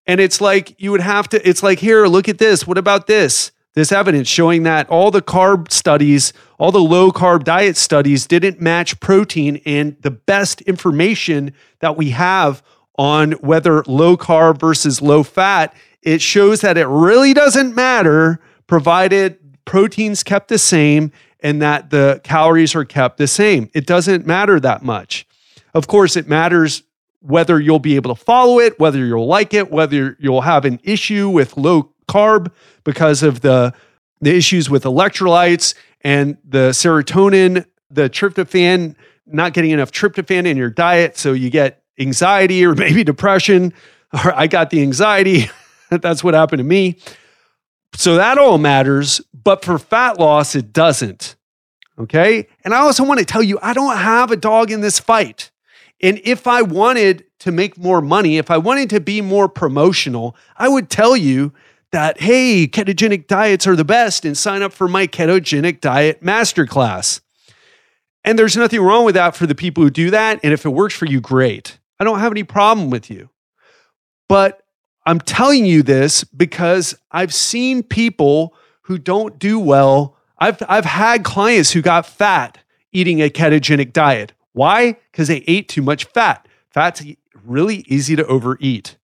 [0.06, 2.66] And it's like you would have to, it's like, here, look at this.
[2.66, 3.52] What about this?
[3.74, 8.60] This evidence showing that all the carb studies, all the low carb diet studies didn't
[8.60, 9.60] match protein.
[9.66, 12.62] And the best information that we have
[12.96, 19.38] on whether low carb versus low fat, it shows that it really doesn't matter provided
[19.64, 23.70] proteins kept the same and that the calories are kept the same.
[23.74, 25.26] It doesn't matter that much.
[25.74, 26.82] Of course, it matters
[27.20, 30.78] whether you'll be able to follow it, whether you'll like it, whether you'll have an
[30.82, 32.52] issue with low carb
[32.84, 33.72] because of the,
[34.20, 38.94] the issues with electrolytes and the serotonin, the tryptophan,
[39.26, 41.16] not getting enough tryptophan in your diet.
[41.16, 43.72] So you get anxiety or maybe depression,
[44.12, 45.50] or I got the anxiety.
[45.90, 46.98] That's what happened to me.
[47.97, 49.20] So that all matters.
[49.32, 51.36] But for fat loss, it doesn't.
[51.99, 52.49] Okay.
[52.64, 55.51] And I also want to tell you, I don't have a dog in this fight.
[56.03, 60.36] And if I wanted to make more money, if I wanted to be more promotional,
[60.57, 61.53] I would tell you
[61.92, 67.20] that, hey, ketogenic diets are the best and sign up for my ketogenic diet masterclass.
[68.24, 70.40] And there's nothing wrong with that for the people who do that.
[70.42, 71.78] And if it works for you, great.
[72.01, 73.30] I don't have any problem with you.
[74.28, 74.63] But
[75.07, 80.16] I'm telling you this because I've seen people who don't do well.
[80.38, 82.59] I've, I've had clients who got fat
[82.92, 84.32] eating a ketogenic diet.
[84.52, 84.96] Why?
[85.11, 86.46] Because they ate too much fat.
[86.70, 87.02] Fat's
[87.44, 88.96] really easy to overeat,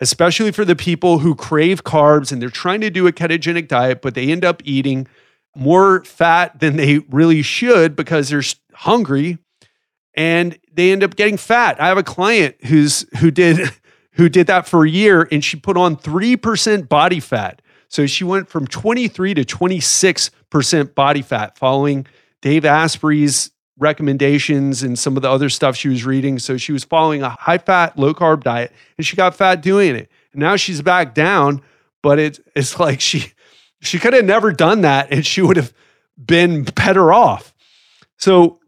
[0.00, 4.02] especially for the people who crave carbs and they're trying to do a ketogenic diet,
[4.02, 5.06] but they end up eating
[5.54, 8.42] more fat than they really should because they're
[8.74, 9.38] hungry
[10.14, 11.80] and they end up getting fat.
[11.80, 13.70] I have a client who's who did
[14.16, 17.62] who did that for a year and she put on 3% body fat.
[17.88, 22.06] So she went from 23 to 26% body fat following
[22.42, 26.38] Dave Asprey's recommendations and some of the other stuff she was reading.
[26.38, 29.94] So she was following a high fat, low carb diet and she got fat doing
[29.94, 30.10] it.
[30.32, 31.62] And now she's back down,
[32.02, 33.32] but it's it's like she
[33.80, 35.72] she could have never done that and she would have
[36.22, 37.52] been better off.
[38.18, 38.60] So,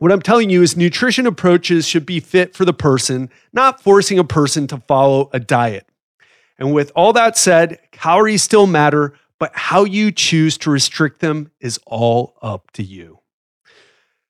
[0.00, 4.18] what I'm telling you is nutrition approaches should be fit for the person, not forcing
[4.18, 5.86] a person to follow a diet.
[6.58, 11.50] And with all that said, calories still matter, but how you choose to restrict them
[11.60, 13.20] is all up to you.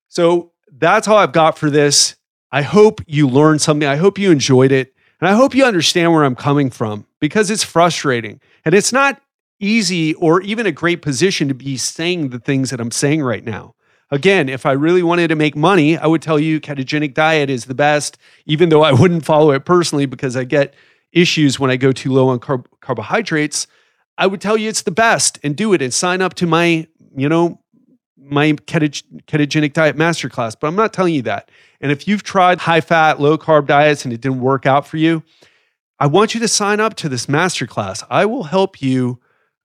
[0.09, 2.15] So, that's all I've got for this.
[2.51, 3.87] I hope you learned something.
[3.87, 4.93] I hope you enjoyed it.
[5.21, 8.41] And I hope you understand where I'm coming from because it's frustrating.
[8.65, 9.21] And it's not
[9.59, 13.43] easy or even a great position to be saying the things that I'm saying right
[13.43, 13.75] now.
[14.11, 17.65] Again, if I really wanted to make money, I would tell you ketogenic diet is
[17.65, 20.73] the best, even though I wouldn't follow it personally because I get
[21.13, 23.67] issues when I go too low on carb- carbohydrates.
[24.17, 26.87] I would tell you it's the best and do it and sign up to my,
[27.15, 27.61] you know,
[28.17, 30.55] my ketogenic diet masterclass.
[30.59, 31.49] But I'm not telling you that.
[31.79, 34.97] And if you've tried high fat, low carb diets and it didn't work out for
[34.97, 35.23] you,
[35.99, 38.03] I want you to sign up to this masterclass.
[38.09, 39.19] I will help you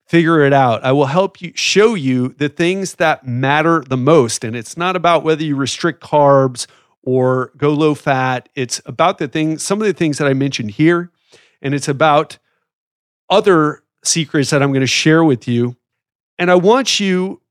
[0.07, 0.83] figure it out.
[0.83, 4.43] I will help you show you the things that matter the most.
[4.43, 6.65] And it's not about whether you restrict carbs
[7.03, 8.49] or go low fat.
[8.55, 11.11] It's about the things, some of the things that I mentioned here.
[11.61, 12.37] And it's about
[13.29, 15.75] other secrets that I'm going to share with you.
[16.39, 17.41] And I want you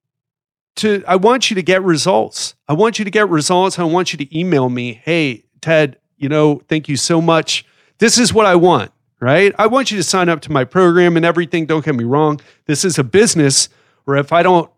[0.76, 2.54] to, I want you to get results.
[2.68, 3.78] I want you to get results.
[3.78, 7.66] I want you to email me, hey, Ted, you know, thank you so much.
[7.98, 9.54] This is what I want right?
[9.58, 11.66] I want you to sign up to my program and everything.
[11.66, 12.40] Don't get me wrong.
[12.66, 13.68] This is a business
[14.04, 14.70] where if I don't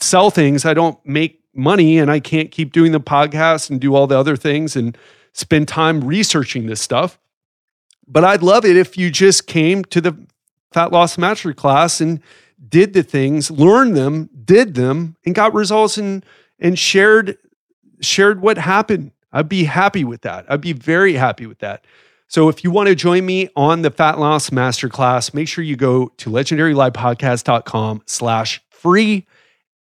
[0.00, 3.94] sell things, I don't make money and I can't keep doing the podcast and do
[3.94, 4.96] all the other things and
[5.32, 7.18] spend time researching this stuff.
[8.06, 10.16] But I'd love it if you just came to the
[10.72, 12.20] Fat Loss Mastery class and
[12.68, 16.24] did the things, learned them, did them, and got results and
[16.58, 17.38] and shared
[18.00, 19.12] shared what happened.
[19.32, 20.46] I'd be happy with that.
[20.48, 21.84] I'd be very happy with that.
[22.28, 25.76] So if you want to join me on the Fat Loss Masterclass, make sure you
[25.76, 29.26] go to legendarylifepodcast.com slash free.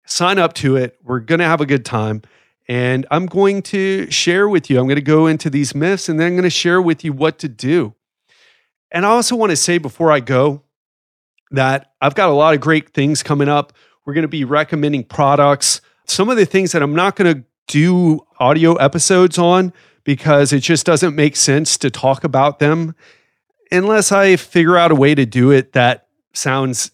[0.07, 0.99] Sign up to it.
[1.03, 2.23] We're going to have a good time.
[2.69, 6.19] And I'm going to share with you, I'm going to go into these myths and
[6.19, 7.95] then I'm going to share with you what to do.
[8.91, 10.63] And I also want to say before I go
[11.51, 13.73] that I've got a lot of great things coming up.
[14.05, 15.81] We're going to be recommending products.
[16.07, 19.73] Some of the things that I'm not going to do audio episodes on
[20.05, 22.95] because it just doesn't make sense to talk about them
[23.73, 26.91] unless I figure out a way to do it that sounds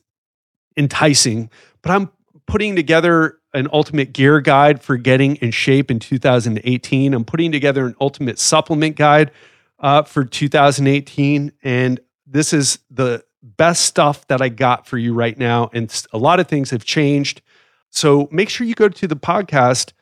[0.76, 1.50] enticing.
[1.82, 2.10] But I'm
[2.46, 7.14] putting together an ultimate gear guide for getting in shape in 2018.
[7.14, 9.32] I'm putting together an ultimate supplement guide
[9.80, 11.52] uh, for 2018.
[11.62, 15.70] And this is the best stuff that I got for you right now.
[15.72, 17.42] And a lot of things have changed.
[17.90, 19.92] So make sure you go to the podcast,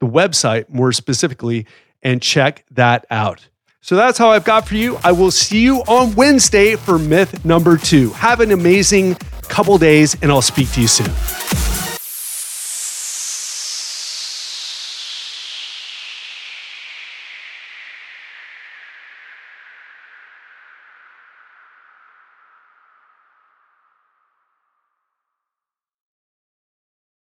[0.00, 1.66] the website more specifically,
[2.08, 3.48] and check that out.
[3.82, 4.98] So that's how I've got for you.
[5.04, 8.10] I will see you on Wednesday for myth number two.
[8.10, 11.77] Have an amazing couple days, and I'll speak to you soon.